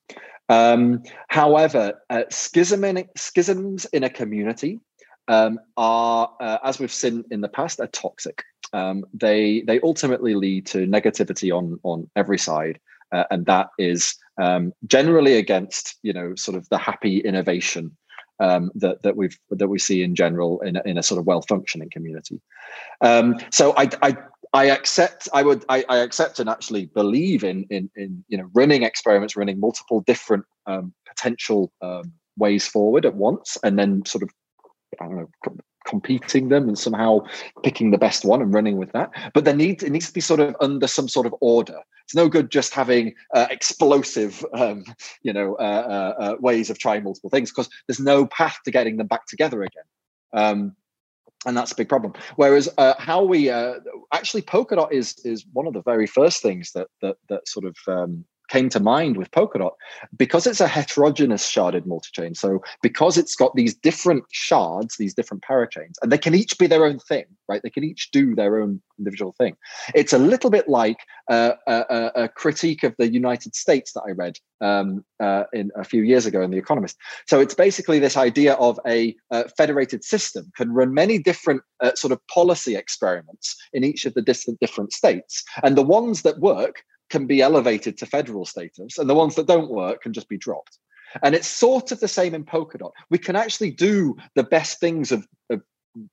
[0.50, 4.80] Um, however uh, schism in, schisms in a community
[5.28, 8.44] um, are uh, as we've seen in the past are toxic.
[8.74, 12.80] Um, they they ultimately lead to negativity on on every side
[13.12, 17.96] uh, and that is um, generally against you know sort of the happy innovation
[18.40, 21.26] um, that that we've that we see in general in a, in a sort of
[21.26, 22.42] well functioning community.
[23.02, 24.18] Um, so I, I
[24.54, 28.50] I accept I would I, I, accept and actually believe in in in you know
[28.54, 34.24] running experiments, running multiple different um, potential um, ways forward at once, and then sort
[34.24, 34.30] of
[35.00, 35.58] I don't know
[35.92, 37.20] competing them and somehow
[37.62, 39.12] picking the best one and running with that.
[39.34, 41.80] But there needs it needs to be sort of under some sort of order.
[42.06, 44.84] It's no good just having uh, explosive, um,
[45.22, 48.72] you know, uh, uh, uh ways of trying multiple things because there's no path to
[48.72, 49.84] getting them back together again.
[50.34, 50.76] Um,
[51.46, 52.14] and that's a big problem.
[52.36, 53.76] Whereas uh, how we uh,
[54.14, 57.76] actually Polkadot is is one of the very first things that that that sort of
[57.88, 59.72] um, came to mind with Polkadot
[60.18, 62.36] because it's a heterogeneous sharded multi-chain.
[62.36, 66.68] So because it's got these different shards, these different parachains, and they can each be
[66.68, 67.62] their own thing, right?
[67.64, 69.56] They can each do their own individual thing.
[69.96, 70.98] It's a little bit like
[71.30, 75.86] uh, a, a, critique of the United States that I read um, uh, in a
[75.86, 76.98] few years ago in The Economist.
[77.28, 81.96] So it's basically this idea of a uh, federated system can run many different uh,
[81.96, 86.40] sort of policy experiments in each of the distant different states, and the ones that
[86.40, 90.30] work can be elevated to federal status, and the ones that don't work can just
[90.30, 90.80] be dropped.
[91.22, 92.92] And it's sort of the same in Polkadot.
[93.10, 95.62] We can actually do the best things of, of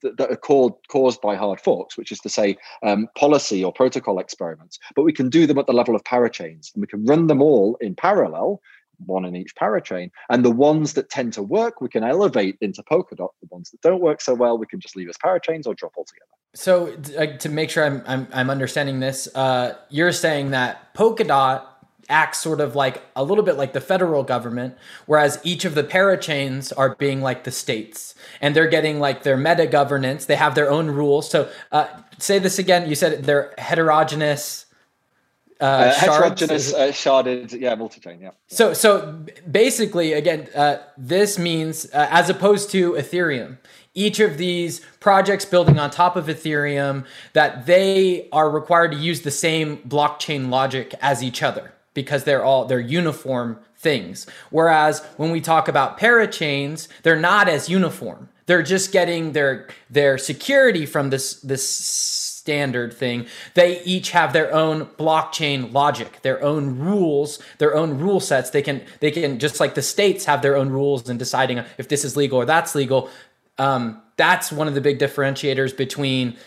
[0.02, 4.18] that are called, caused by hard forks, which is to say um, policy or protocol
[4.18, 7.28] experiments, but we can do them at the level of parachains and we can run
[7.28, 8.60] them all in parallel
[9.06, 10.10] one in each parachain.
[10.28, 13.30] And the ones that tend to work, we can elevate into Polkadot.
[13.40, 15.92] The ones that don't work so well, we can just leave as parachains or drop
[15.96, 16.26] altogether.
[16.54, 16.96] So
[17.38, 21.64] to make sure I'm I'm, I'm understanding this, uh, you're saying that Polkadot
[22.08, 24.74] acts sort of like a little bit like the federal government,
[25.06, 29.36] whereas each of the parachains are being like the states, and they're getting like their
[29.36, 30.24] meta governance.
[30.24, 31.30] They have their own rules.
[31.30, 31.88] So uh,
[32.18, 32.88] say this again.
[32.88, 34.66] You said they're heterogeneous
[35.60, 38.30] uh, uh, heterogeneous uh, sharded, yeah, multi-chain, yeah.
[38.46, 43.58] So, so basically, again, uh, this means uh, as opposed to Ethereum,
[43.94, 49.22] each of these projects building on top of Ethereum that they are required to use
[49.22, 54.26] the same blockchain logic as each other because they're all they're uniform things.
[54.50, 58.28] Whereas when we talk about parachains, they're not as uniform.
[58.46, 61.68] They're just getting their their security from this this
[62.48, 63.26] standard thing.
[63.52, 68.48] They each have their own blockchain logic, their own rules, their own rule sets.
[68.48, 71.88] They can they can just like the states have their own rules in deciding if
[71.88, 73.10] this is legal or that's legal.
[73.58, 76.38] Um, that's one of the big differentiators between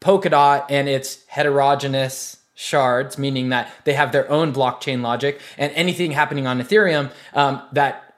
[0.00, 6.12] Polkadot and its heterogeneous shards, meaning that they have their own blockchain logic, and anything
[6.12, 8.14] happening on Ethereum um, that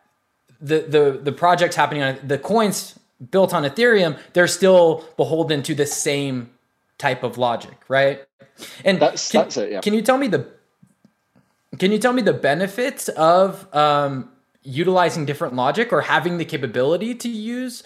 [0.61, 2.99] the the the projects happening on the coins
[3.31, 6.51] built on Ethereum, they're still beholden to the same
[7.01, 8.21] type of logic, right?
[8.85, 9.73] And that's can, that's it.
[9.73, 9.81] Yeah.
[9.81, 10.47] Can you tell me the
[11.79, 14.31] can you tell me the benefits of um,
[14.63, 17.83] utilizing different logic or having the capability to use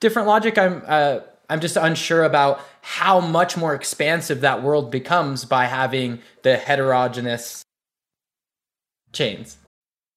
[0.00, 0.56] different logic?
[0.56, 6.20] I'm uh, I'm just unsure about how much more expansive that world becomes by having
[6.42, 7.64] the heterogeneous
[9.12, 9.58] chains.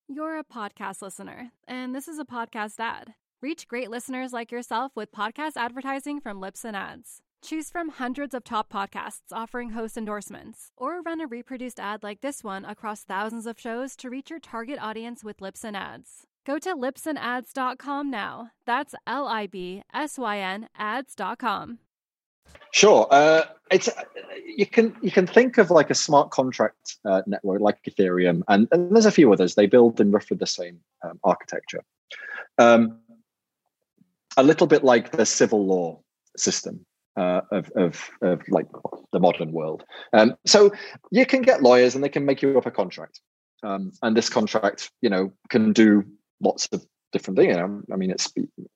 [0.08, 3.16] You're a podcast listener, and this is a podcast ad.
[3.42, 7.22] Reach great listeners like yourself with podcast advertising from Libsyn Ads.
[7.46, 12.22] Choose from hundreds of top podcasts offering host endorsements, or run a reproduced ad like
[12.22, 16.26] this one across thousands of shows to reach your target audience with Libsyn Ads.
[16.44, 18.50] Go to libsynads.com now.
[18.66, 21.78] That's L I B S Y N ads.com.
[22.72, 23.08] Sure.
[23.12, 23.90] Uh, it's
[24.44, 28.68] you can you can think of like a smart contract uh, network like Ethereum, and,
[28.72, 29.54] and, there's a few others.
[29.54, 31.84] They build in roughly the same um, architecture.
[32.58, 33.02] Um,
[34.36, 36.02] a little bit like the civil law
[36.38, 36.84] system
[37.18, 38.68] uh, of, of, of like
[39.12, 39.84] the modern world.
[40.14, 40.72] Um, so
[41.12, 43.20] you can get lawyers and they can make you up a contract.
[43.64, 46.04] Um, and this contract, you know, can do
[46.42, 46.86] lots of
[47.16, 47.56] different thing.
[47.94, 48.30] I mean, it's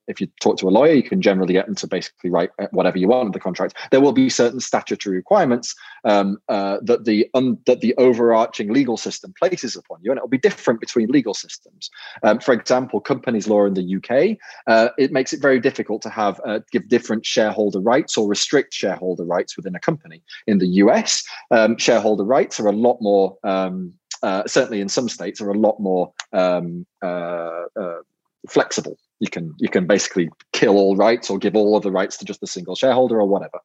[0.08, 2.68] if you talk to a lawyer, you can generally get them to basically write uh,
[2.70, 3.76] whatever you want in the contract.
[3.90, 5.74] There will be certain statutory requirements
[6.04, 10.22] um, uh, that the un, that the overarching legal system places upon you, and it
[10.22, 11.90] will be different between legal systems.
[12.22, 16.10] Um, for example, companies law in the UK, uh, it makes it very difficult to
[16.10, 20.22] have uh, give different shareholder rights or restrict shareholder rights within a company.
[20.46, 25.08] In the US, um, shareholder rights are a lot more um, uh, certainly in some
[25.08, 28.00] states are a lot more um, uh, uh,
[28.48, 28.96] flexible.
[29.18, 32.24] You can you can basically kill all rights or give all of the rights to
[32.24, 33.60] just a single shareholder or whatever.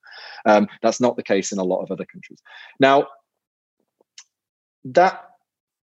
[0.45, 2.41] Um, that's not the case in a lot of other countries.
[2.80, 3.07] Now,
[4.84, 5.30] that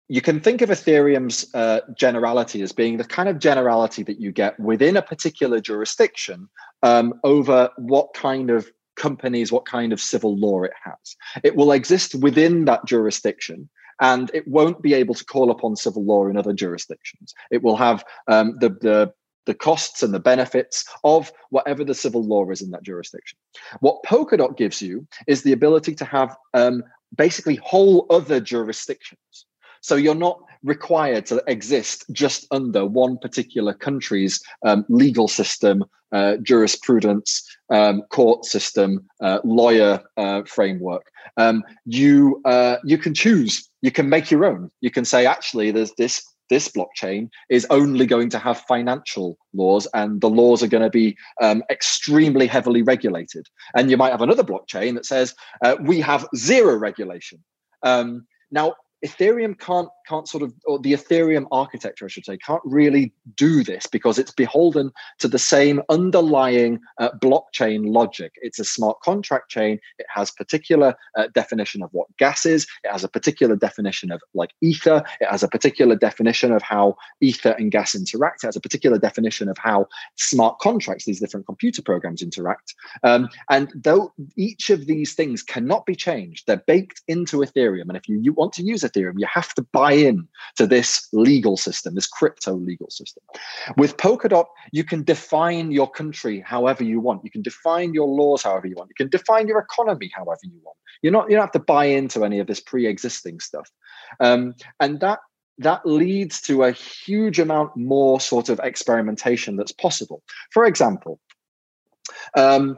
[0.07, 4.31] you can think of Ethereum's uh, generality as being the kind of generality that you
[4.31, 6.49] get within a particular jurisdiction
[6.81, 11.15] um, over what kind of companies, what kind of civil law it has.
[11.43, 13.69] It will exist within that jurisdiction
[14.01, 17.33] and it won't be able to call upon civil law in other jurisdictions.
[17.51, 19.13] It will have um, the, the
[19.45, 23.35] the costs and the benefits of whatever the civil law is in that jurisdiction.
[23.79, 26.83] What Polkadot gives you is the ability to have um,
[27.15, 29.45] basically whole other jurisdictions.
[29.81, 36.37] So you're not required to exist just under one particular country's um, legal system, uh,
[36.43, 41.09] jurisprudence, um, court system, uh, lawyer uh, framework.
[41.37, 43.68] Um, you uh, you can choose.
[43.81, 44.71] You can make your own.
[44.81, 49.87] You can say, actually, there's this this blockchain is only going to have financial laws
[49.93, 54.21] and the laws are going to be um, extremely heavily regulated and you might have
[54.21, 57.37] another blockchain that says uh, we have zero regulation
[57.83, 58.73] um, now
[59.05, 63.63] Ethereum can't can't sort of or the Ethereum architecture, I should say, can't really do
[63.63, 68.33] this because it's beholden to the same underlying uh, blockchain logic.
[68.41, 69.79] It's a smart contract chain.
[69.99, 72.67] It has particular uh, definition of what gas is.
[72.83, 75.03] It has a particular definition of like ether.
[75.21, 78.43] It has a particular definition of how ether and gas interact.
[78.43, 82.73] It has a particular definition of how smart contracts, these different computer programs, interact.
[83.03, 87.87] Um, and though each of these things cannot be changed, they're baked into Ethereum.
[87.87, 90.27] And if you, you want to use Ethereum, you have to buy in
[90.57, 93.23] to this legal system, this crypto legal system.
[93.77, 97.23] With Polkadot, you can define your country however you want.
[97.23, 98.89] You can define your laws however you want.
[98.89, 100.77] You can define your economy however you want.
[101.01, 103.69] You're not you don't have to buy into any of this pre-existing stuff.
[104.19, 105.19] Um, and that
[105.59, 110.23] that leads to a huge amount more sort of experimentation that's possible.
[110.51, 111.19] For example,
[112.35, 112.77] um,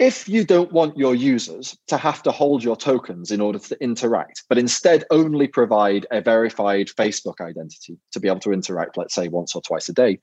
[0.00, 3.80] if you don't want your users to have to hold your tokens in order to
[3.82, 9.14] interact, but instead only provide a verified Facebook identity to be able to interact, let's
[9.14, 10.18] say once or twice a day,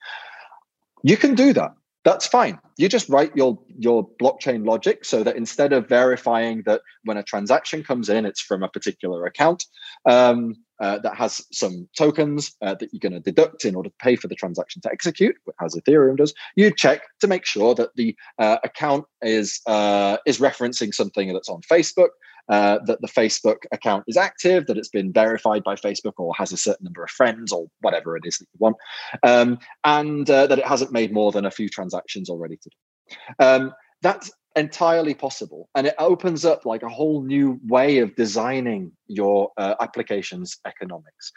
[1.03, 1.71] you can do that.
[2.07, 2.57] That's fine.
[2.77, 7.23] You just write your your blockchain logic so that instead of verifying that when a
[7.23, 9.65] transaction comes in, it's from a particular account,
[10.05, 13.95] um, uh, that has some tokens uh, that you're going to deduct in order to
[13.99, 16.33] pay for the transaction to execute, as Ethereum does.
[16.55, 21.49] You check to make sure that the uh, account is uh, is referencing something that's
[21.49, 22.11] on Facebook,
[22.49, 26.51] uh, that the Facebook account is active, that it's been verified by Facebook or has
[26.51, 28.77] a certain number of friends or whatever it is that you want,
[29.23, 33.45] um, and uh, that it hasn't made more than a few transactions already to do.
[33.45, 38.91] Um, that's entirely possible and it opens up like a whole new way of designing
[39.05, 41.31] your uh, applications economics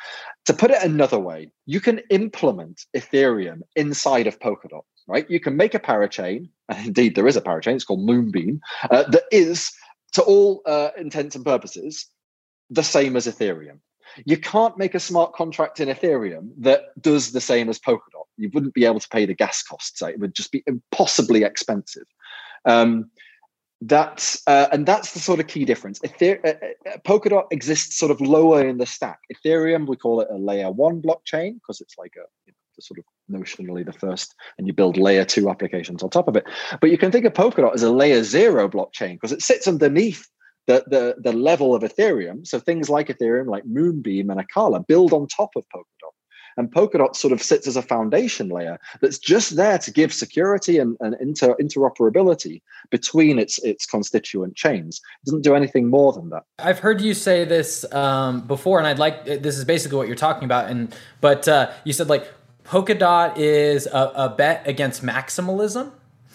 [0.47, 5.55] to put it another way you can implement ethereum inside of polkadot right you can
[5.55, 8.59] make a parachain and indeed there is a parachain it's called moonbeam
[8.91, 9.71] uh, that is
[10.13, 12.07] to all uh, intents and purposes
[12.71, 13.79] the same as ethereum
[14.25, 18.51] you can't make a smart contract in ethereum that does the same as polkadot you
[18.53, 22.07] wouldn't be able to pay the gas costs it would just be impossibly expensive
[22.65, 23.11] um,
[23.83, 26.01] that's uh, and that's the sort of key difference.
[26.05, 29.21] Ether- uh, uh, Polkadot exists sort of lower in the stack.
[29.35, 32.83] Ethereum, we call it a layer one blockchain because it's like a you know, the
[32.83, 36.45] sort of notionally the first, and you build layer two applications on top of it.
[36.81, 40.29] But you can think of Polkadot as a layer zero blockchain because it sits underneath
[40.67, 42.47] the, the, the level of Ethereum.
[42.47, 46.15] So things like Ethereum, like Moonbeam and Acala, build on top of Polkadot.
[46.57, 50.79] And Polkadot sort of sits as a foundation layer that's just there to give security
[50.79, 52.61] and, and inter, interoperability
[52.91, 55.01] between its its constituent chains.
[55.23, 56.43] It doesn't do anything more than that.
[56.59, 60.17] I've heard you say this um, before, and I'd like this is basically what you're
[60.17, 60.71] talking about.
[60.71, 62.31] And but uh, you said like
[62.65, 65.93] Polkadot is a, a bet against maximalism,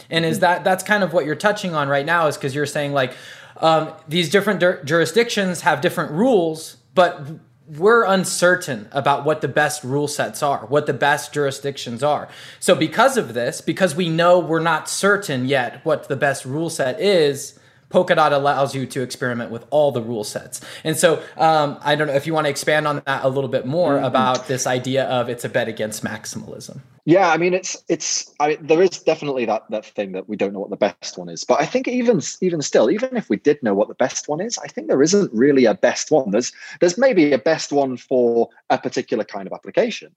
[0.10, 2.28] and is that that's kind of what you're touching on right now?
[2.28, 3.14] Is because you're saying like
[3.58, 7.22] um, these different jurisdictions have different rules, but
[7.68, 12.28] we're uncertain about what the best rule sets are, what the best jurisdictions are.
[12.60, 16.70] So, because of this, because we know we're not certain yet what the best rule
[16.70, 17.60] set is,
[17.90, 20.62] Polkadot allows you to experiment with all the rule sets.
[20.84, 23.50] And so, um, I don't know if you want to expand on that a little
[23.50, 24.06] bit more mm-hmm.
[24.06, 26.82] about this idea of it's a bet against maximalism.
[27.08, 28.34] Yeah, I mean, it's it's.
[28.40, 31.20] I mean, there is definitely that that thing that we don't know what the best
[31.20, 31.44] one is.
[31.44, 34.42] But I think even even still, even if we did know what the best one
[34.42, 36.32] is, I think there isn't really a best one.
[36.32, 40.16] There's there's maybe a best one for a particular kind of application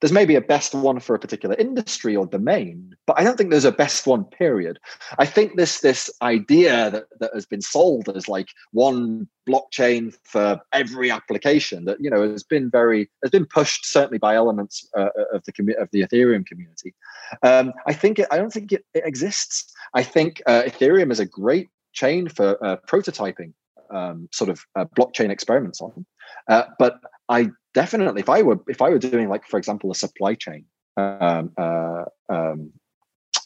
[0.00, 3.50] there's maybe a best one for a particular industry or domain, but I don't think
[3.50, 4.78] there's a best one, period.
[5.18, 10.60] I think this this idea that, that has been sold as like one blockchain for
[10.72, 15.08] every application that you know has been very has been pushed certainly by elements uh,
[15.32, 16.94] of the of the Ethereum community.
[17.42, 19.72] Um, I think it, I don't think it, it exists.
[19.94, 23.52] I think uh, Ethereum is a great chain for uh, prototyping
[23.90, 26.04] um, sort of uh, blockchain experiments on,
[26.48, 27.50] uh, but I
[27.80, 30.64] definitely if i were if i were doing like for example a supply chain
[30.96, 32.72] um, uh, um,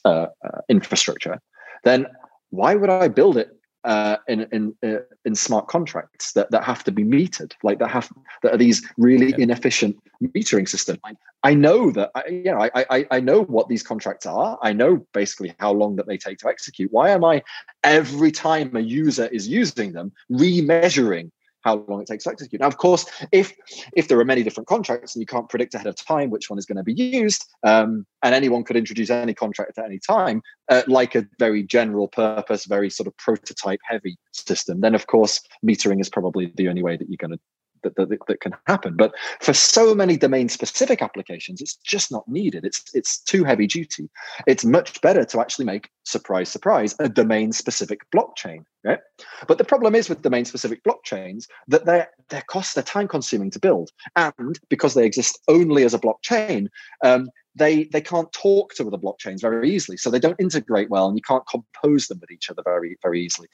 [0.05, 1.37] uh, uh, infrastructure
[1.83, 2.07] then
[2.51, 3.51] why would i build it
[3.85, 7.53] uh, in in uh, in smart contracts that, that have to be metered?
[7.63, 8.11] Like that have
[8.43, 9.45] that are these really yeah.
[9.45, 10.99] inefficient metering systems
[11.43, 14.59] I, know that I, you know I, I I know what these contracts are.
[14.63, 16.93] I know basically how long that they take to execute.
[16.93, 17.43] Why am I
[17.83, 21.31] every time a user is using them remeasuring
[21.63, 22.61] how long it takes to execute.
[22.61, 23.53] Now, of course, if
[23.95, 26.59] if there are many different contracts and you can't predict ahead of time which one
[26.59, 30.43] is going to be used, um, and anyone could introduce any contract at any time,
[30.69, 35.41] uh, like a very general purpose, very sort of prototype heavy system, then of course
[35.65, 37.41] metering is probably the only way that you're going to
[37.83, 38.97] that, that, that can happen.
[38.97, 42.65] But for so many domain specific applications, it's just not needed.
[42.65, 44.09] It's it's too heavy duty.
[44.47, 48.65] It's much better to actually make surprise, surprise, a domain specific blockchain.
[48.85, 48.99] Right?
[49.47, 53.51] But the problem is with domain specific blockchains that their their costs, they're time consuming
[53.53, 56.69] to build, and because they exist only as a blockchain,
[57.05, 61.09] um, they they can't talk to other blockchains very easily so they don't integrate well
[61.09, 63.49] and you can't compose them with each other very very easily.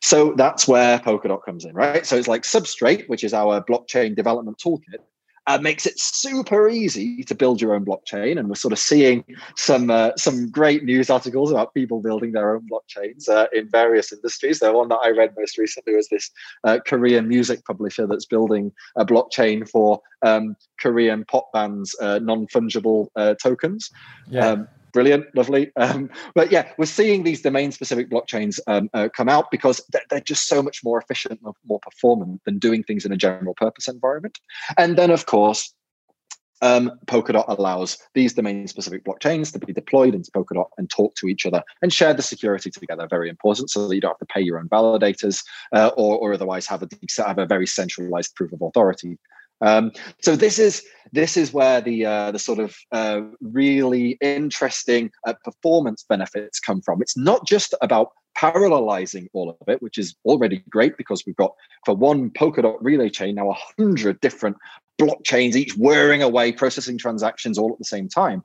[0.00, 2.06] So that's where polkadot comes in right?
[2.06, 5.00] So it's like substrate which is our blockchain development toolkit
[5.46, 8.38] uh, makes it super easy to build your own blockchain.
[8.38, 9.24] And we're sort of seeing
[9.56, 14.12] some uh, some great news articles about people building their own blockchains uh, in various
[14.12, 14.60] industries.
[14.60, 16.30] The one that I read most recently was this
[16.64, 22.46] uh, Korean music publisher that's building a blockchain for um, Korean pop bands' uh, non
[22.46, 23.90] fungible uh, tokens.
[24.30, 24.46] Yeah.
[24.46, 25.70] Um, brilliant, lovely.
[25.76, 30.02] Um, but yeah, we're seeing these domain specific blockchains um, uh, come out because they're,
[30.10, 33.88] they're, just so much more efficient, more performant than doing things in a general purpose
[33.88, 34.38] environment.
[34.78, 35.74] And then, of course,
[36.62, 41.26] um, Polkadot allows these domain specific blockchains to be deployed into Polkadot and talk to
[41.26, 43.06] each other and share the security together.
[43.10, 46.32] Very important, so that you don't have to pay your own validators uh, or, or
[46.32, 46.88] otherwise have a
[47.18, 49.18] have a very centralized proof of authority.
[49.62, 50.82] Um, so this is
[51.12, 56.80] this is where the uh, the sort of uh, really interesting uh, performance benefits come
[56.82, 57.00] from.
[57.00, 61.52] It's not just about parallelizing all of it, which is already great because we've got
[61.84, 64.56] for one Polkadot relay chain now a hundred different
[65.00, 68.42] blockchains, each whirring away, processing transactions all at the same time.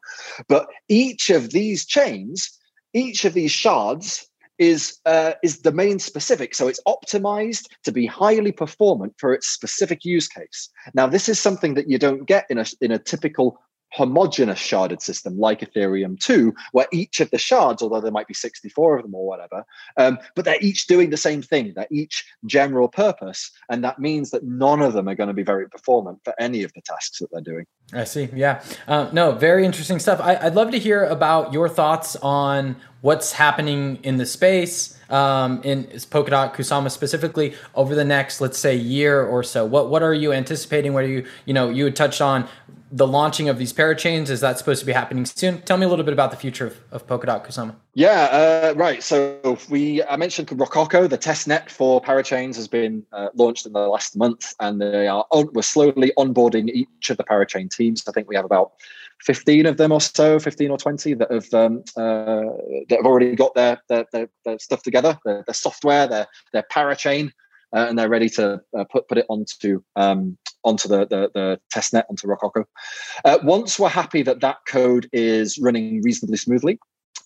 [0.47, 2.57] But each of these chains,
[2.93, 4.27] each of these shards
[4.59, 10.03] is uh, is domain specific so it's optimized to be highly performant for its specific
[10.03, 13.59] use case now this is something that you don't get in a in a typical
[13.91, 18.33] homogeneous sharded system like Ethereum 2, where each of the shards, although there might be
[18.33, 19.63] 64 of them or whatever,
[19.97, 21.73] um, but they're each doing the same thing.
[21.75, 23.51] They're each general purpose.
[23.69, 26.63] And that means that none of them are going to be very performant for any
[26.63, 27.65] of the tasks that they're doing.
[27.93, 28.29] I see.
[28.33, 28.61] Yeah.
[28.87, 30.19] Uh, no, very interesting stuff.
[30.19, 35.61] I, would love to hear about your thoughts on what's happening in the space um,
[35.63, 39.65] in Polkadot Kusama specifically over the next, let's say, year or so.
[39.65, 40.93] What what are you anticipating?
[40.93, 42.47] What are you you know you had touched on
[42.91, 44.29] the launching of these parachains.
[44.29, 45.61] Is that supposed to be happening soon?
[45.63, 47.75] Tell me a little bit about the future of, of polkadot kusama.
[47.93, 49.03] Yeah uh, right.
[49.03, 53.73] So we i mentioned rococo the test net for parachains has been uh, launched in
[53.73, 58.07] the last month and they are on, we're slowly onboarding each of the parachain teams.
[58.07, 58.73] I think we have about
[59.23, 62.53] 15 of them or so 15 or 20 that have um, uh,
[62.89, 66.63] that have already got their their, their, their stuff together their, their software their their
[66.71, 67.31] parachain
[67.75, 71.59] uh, and they're ready to uh, put put it onto um, onto the, the, the
[71.71, 72.65] test net onto Rococo.
[73.25, 76.79] Uh, once we're happy that that code is running reasonably smoothly,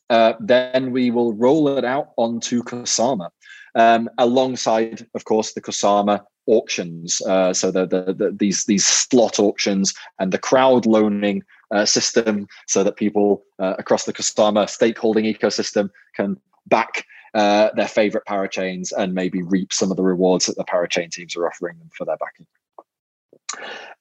[0.10, 3.30] uh, then we will roll it out onto Kusama,
[3.76, 7.22] um, alongside, of course, the Kusama auctions.
[7.22, 12.48] Uh, so the, the, the, these these slot auctions and the crowd loaning uh, system,
[12.68, 19.14] so that people across the Kusama stakeholding ecosystem can back uh, their favorite parachains and
[19.14, 22.18] maybe reap some of the rewards that the parachain teams are offering them for their
[22.18, 22.48] backing.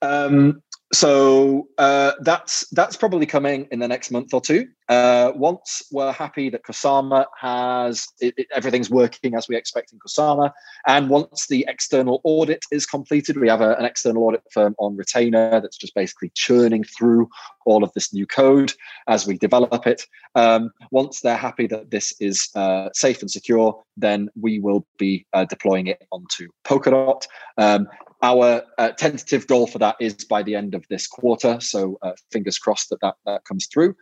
[0.02, 0.62] Um,
[0.93, 4.66] so uh, that's that's probably coming in the next month or two.
[4.88, 10.01] Uh, once we're happy that Kusama has it, it, everything's working as we expect in
[10.01, 10.51] Kusama,
[10.88, 14.97] and once the external audit is completed, we have a, an external audit firm on
[14.97, 17.28] retainer that's just basically churning through
[17.66, 18.72] all of this new code
[19.07, 20.05] as we develop it.
[20.34, 25.24] Um, once they're happy that this is uh, safe and secure, then we will be
[25.32, 27.26] uh, deploying it onto Polkadot.
[27.59, 27.86] Um,
[28.22, 31.58] our uh, tentative goal for that is by the end of this quarter.
[31.60, 33.94] So uh, fingers crossed that that, that comes through.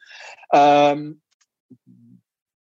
[0.52, 1.20] Um,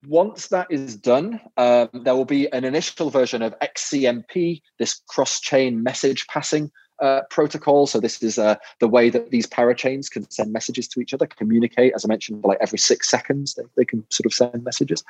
[0.06, 5.40] once that is done, um, there will be an initial version of XCMP, this cross
[5.40, 6.70] chain message passing
[7.00, 7.86] uh, protocol.
[7.86, 11.26] So this is uh, the way that these parachains can send messages to each other,
[11.26, 11.92] communicate.
[11.94, 15.02] As I mentioned, like every six seconds, they, they can sort of send messages,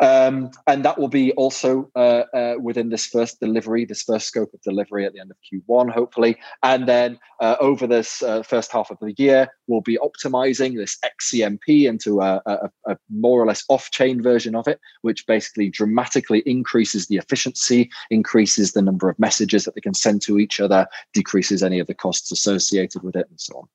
[0.00, 4.52] um, and that will be also uh, uh within this first delivery, this first scope
[4.54, 6.36] of delivery at the end of Q1, hopefully.
[6.62, 11.88] And then uh, over this first half of the year, we'll be optimizing this XCMP
[11.88, 17.06] into a, a, a more or less off-chain version of it, which basically dramatically increases
[17.06, 20.86] the efficiency, increases the number of messages that they can send to each other
[21.16, 23.66] decreases any of the costs associated with it, and so on.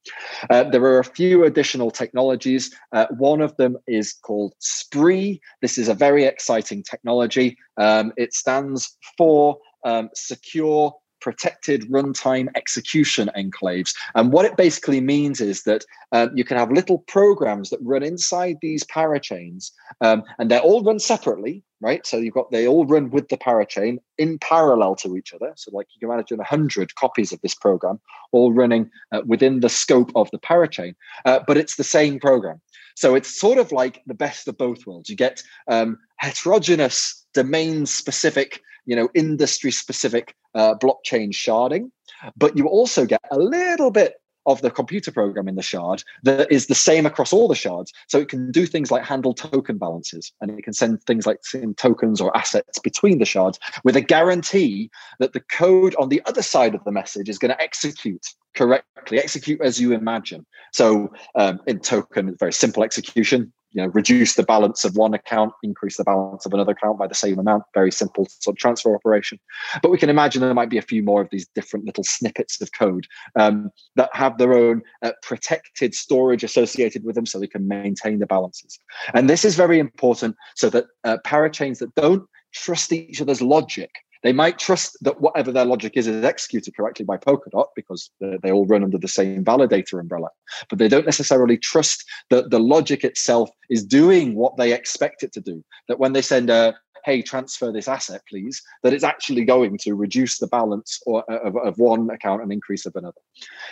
[0.51, 2.63] Uh, there are a few additional technologies.
[2.91, 5.41] Uh, one of them is called Spree.
[5.63, 7.57] This is a very exciting technology.
[7.77, 13.95] Um, it stands for um, secure protected runtime execution enclaves.
[14.15, 18.03] And what it basically means is that um, you can have little programs that run
[18.03, 22.05] inside these parachains, um, and they're all run separately, right?
[22.05, 25.53] So you've got they all run with the parachain in parallel to each other.
[25.55, 27.99] So like you can imagine hundred copies of this program
[28.31, 30.95] all running uh, within the scope of the parachain,
[31.25, 32.61] uh, but it's the same program.
[32.95, 35.09] So it's sort of like the best of both worlds.
[35.09, 41.89] You get um, heterogeneous domain specific you know industry specific uh, blockchain sharding
[42.35, 44.15] but you also get a little bit
[44.45, 47.93] of the computer program in the shard that is the same across all the shards.
[48.07, 51.39] So it can do things like handle token balances and it can send things like
[51.77, 56.41] tokens or assets between the shards with a guarantee that the code on the other
[56.41, 58.25] side of the message is going to execute
[58.55, 60.45] correctly, execute as you imagine.
[60.73, 65.53] So um, in token, very simple execution you know reduce the balance of one account
[65.63, 68.93] increase the balance of another account by the same amount very simple sort of transfer
[68.95, 69.39] operation.
[69.81, 72.61] But we can imagine there might be a few more of these different little snippets
[72.61, 77.47] of code um, that have their own uh, protected storage associated with them so they
[77.47, 78.79] can maintain the balances.
[79.13, 83.91] And this is very important so that uh, parachains that don't trust each other's logic
[84.23, 88.51] They might trust that whatever their logic is is executed correctly by Polkadot because they
[88.51, 90.29] all run under the same validator umbrella.
[90.69, 95.33] But they don't necessarily trust that the logic itself is doing what they expect it
[95.33, 95.63] to do.
[95.87, 96.75] That when they send a
[97.05, 101.39] hey, transfer this asset, please, that it's actually going to reduce the balance or, uh,
[101.39, 103.21] of, of one account and increase of another.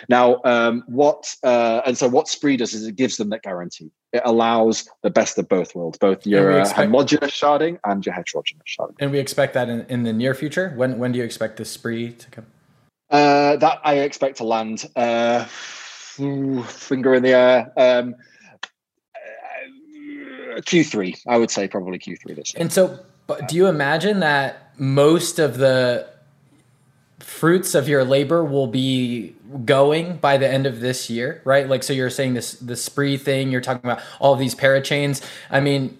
[0.08, 3.90] Now, um, what uh, and so what Spree does is it gives them that guarantee.
[4.12, 8.96] It allows the best of both worlds, both your uh, sharding and your heterogeneous sharding.
[8.98, 10.72] And we expect that in, in the near future.
[10.76, 12.46] When when do you expect the Spree to come?
[13.10, 14.88] Uh, that I expect to land.
[14.96, 15.46] Uh,
[16.66, 17.72] finger in the air.
[17.76, 18.14] Um,
[19.14, 22.62] uh, Q3, I would say probably Q3 this year.
[22.62, 22.98] And so
[23.30, 26.04] but do you imagine that most of the
[27.20, 31.68] fruits of your labor will be going by the end of this year, right?
[31.68, 33.52] Like, so you're saying this the spree thing.
[33.52, 35.24] You're talking about all these parachains.
[35.48, 35.96] I mean,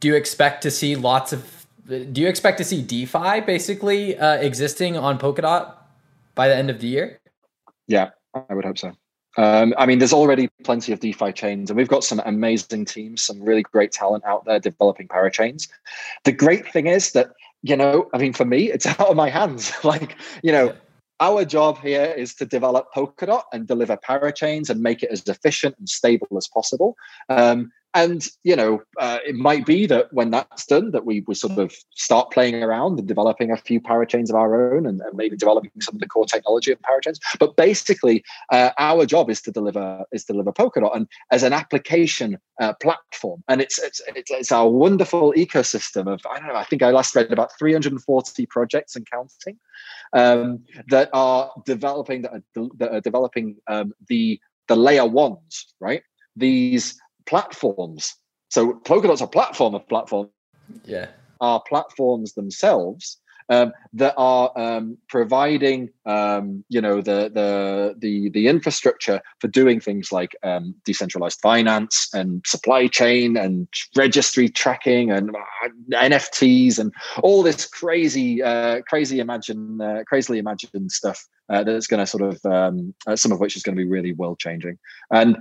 [0.00, 1.66] do you expect to see lots of?
[1.86, 5.72] Do you expect to see DeFi basically uh, existing on Polkadot
[6.34, 7.18] by the end of the year?
[7.86, 8.92] Yeah, I would hope so.
[9.36, 13.22] Um, I mean, there's already plenty of DeFi chains, and we've got some amazing teams,
[13.22, 15.68] some really great talent out there developing parachains.
[16.24, 17.32] The great thing is that,
[17.62, 19.72] you know, I mean, for me, it's out of my hands.
[19.84, 20.74] like, you know,
[21.20, 25.76] our job here is to develop Polkadot and deliver parachains and make it as efficient
[25.78, 26.96] and stable as possible.
[27.28, 31.34] Um, and you know uh, it might be that when that's done that we, we
[31.34, 35.16] sort of start playing around and developing a few parachains of our own and, and
[35.16, 38.22] maybe developing some of the core technology of parachains but basically
[38.52, 40.94] uh, our job is to deliver is to deliver polkadot.
[40.94, 46.20] And as an application uh, platform and it's, it's it's it's our wonderful ecosystem of
[46.30, 49.58] i don't know i think i last read about 340 projects and counting
[50.12, 54.38] um, that are developing that are, that are developing um, the
[54.68, 56.02] the layer ones right?
[56.36, 58.14] These platforms.
[58.48, 60.30] So Polkadot's a platform of platforms.
[60.84, 61.08] Yeah.
[61.40, 63.18] Are platforms themselves
[63.48, 69.80] um, that are um, providing, um, you know, the the the the infrastructure for doing
[69.80, 76.92] things like um, decentralized finance and supply chain and registry tracking and uh, NFTs and
[77.22, 82.22] all this crazy, uh, crazy imagine, uh, crazily imagined stuff uh, that's going to sort
[82.22, 84.78] of um, uh, some of which is going to be really world changing
[85.10, 85.36] and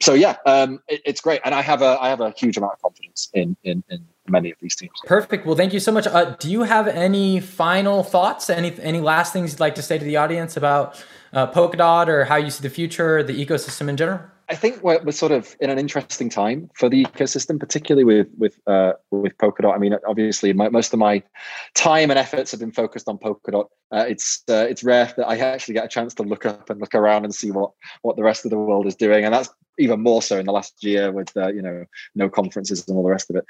[0.00, 2.74] so yeah, um, it, it's great, and I have a I have a huge amount
[2.74, 4.92] of confidence in in, in many of these teams.
[5.04, 5.46] Perfect.
[5.46, 6.06] Well, thank you so much.
[6.06, 8.48] Uh, do you have any final thoughts?
[8.48, 12.24] Any any last things you'd like to say to the audience about uh, Polkadot or
[12.24, 14.20] how you see the future, the ecosystem in general?
[14.50, 18.26] I think we're, we're sort of in an interesting time for the ecosystem, particularly with
[18.36, 19.72] with uh, with Polkadot.
[19.72, 21.22] I mean, obviously, my, most of my
[21.74, 23.66] time and efforts have been focused on Polkadot.
[23.92, 26.80] Uh, it's uh, it's rare that I actually get a chance to look up and
[26.80, 27.70] look around and see what
[28.02, 30.52] what the rest of the world is doing, and that's even more so in the
[30.52, 31.84] last year with uh, you know
[32.16, 33.44] no conferences and all the rest of it.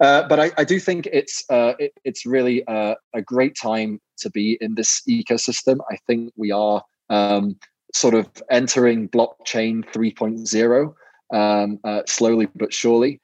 [0.00, 4.30] Uh, but I, I, do think it's uh, it, it's really a great time to
[4.30, 5.78] be in this ecosystem.
[5.90, 6.84] I think we are.
[7.10, 7.56] Um,
[7.94, 10.94] sort of entering blockchain 3.0
[11.32, 13.20] um, uh, slowly but surely.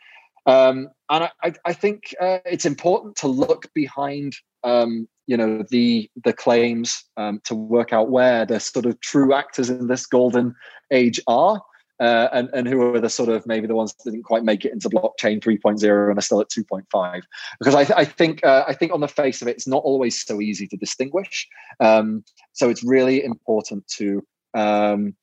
[0.47, 6.11] Um, and I, I think uh, it's important to look behind, um, you know, the
[6.25, 10.55] the claims um, to work out where the sort of true actors in this golden
[10.91, 11.61] age are,
[12.01, 14.65] uh, and and who are the sort of maybe the ones that didn't quite make
[14.65, 17.23] it into blockchain 3.0 and are still at 2.5.
[17.59, 19.83] Because I, th- I think uh, I think on the face of it, it's not
[19.85, 21.47] always so easy to distinguish.
[21.81, 25.15] Um, so it's really important to um,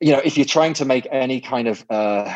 [0.00, 2.34] you know, if you're trying to make any kind of uh,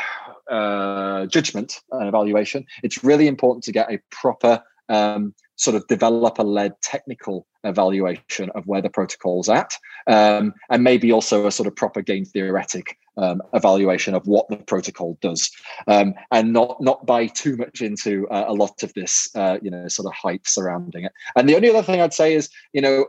[0.50, 6.72] uh, judgment and evaluation, it's really important to get a proper um, sort of developer-led
[6.82, 9.72] technical evaluation of where the protocol's at,
[10.06, 14.56] um, and maybe also a sort of proper game theoretic um, evaluation of what the
[14.56, 15.50] protocol does,
[15.86, 19.70] um, and not not buy too much into uh, a lot of this, uh, you
[19.70, 21.12] know, sort of hype surrounding it.
[21.36, 23.06] And the only other thing I'd say is, you know,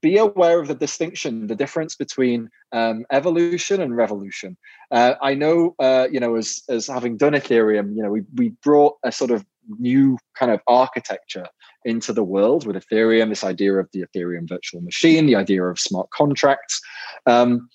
[0.00, 4.56] be aware of the distinction, the difference between um, evolution and revolution.
[4.90, 8.50] Uh, I know, uh, you know, as as having done Ethereum, you know, we we
[8.62, 9.44] brought a sort of
[9.78, 11.46] new kind of architecture
[11.84, 13.28] into the world with Ethereum.
[13.28, 16.80] This idea of the Ethereum virtual machine, the idea of smart contracts.
[17.26, 17.68] Um,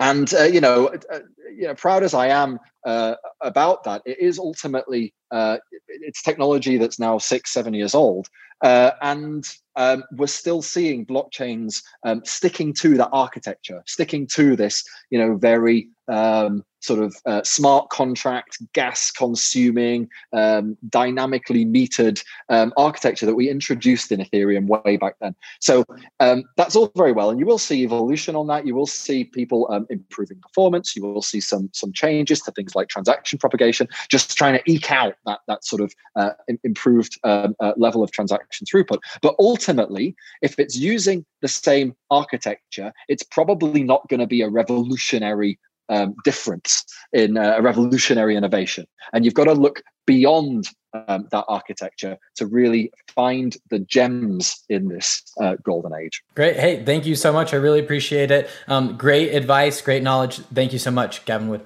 [0.00, 1.18] and uh, you know, uh,
[1.56, 5.58] you know, proud as I am uh, about that, it is ultimately uh,
[5.88, 8.28] it's technology that's now six, seven years old,
[8.62, 9.46] uh, and
[9.76, 15.36] um, we're still seeing blockchains um, sticking to that architecture, sticking to this, you know,
[15.36, 23.34] very um, sort of uh, smart contract, gas consuming, um, dynamically metered um, architecture that
[23.34, 25.34] we introduced in Ethereum way back then.
[25.60, 25.84] So
[26.18, 28.66] um, that's all very well, and you will see evolution on that.
[28.66, 30.96] You will see people improving performance.
[30.96, 34.90] You will see some some changes to things like transaction propagation, just trying to eke
[34.90, 36.30] out that that sort of uh,
[36.64, 38.98] improved um, uh, level of transaction throughput.
[39.22, 44.48] But ultimately, if it's using the same architecture, it's probably not going to be a
[44.48, 45.58] revolutionary
[45.88, 48.86] um, difference in uh, a revolutionary innovation.
[49.12, 54.88] And you've got to look beyond um, that architecture to really find the gems in
[54.88, 56.22] this uh, golden age.
[56.34, 56.56] Great.
[56.56, 57.52] Hey, thank you so much.
[57.52, 58.48] I really appreciate it.
[58.68, 60.38] Um, great advice, great knowledge.
[60.54, 61.62] Thank you so much, Gavin Wood.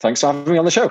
[0.00, 0.90] Thanks for having me on the show.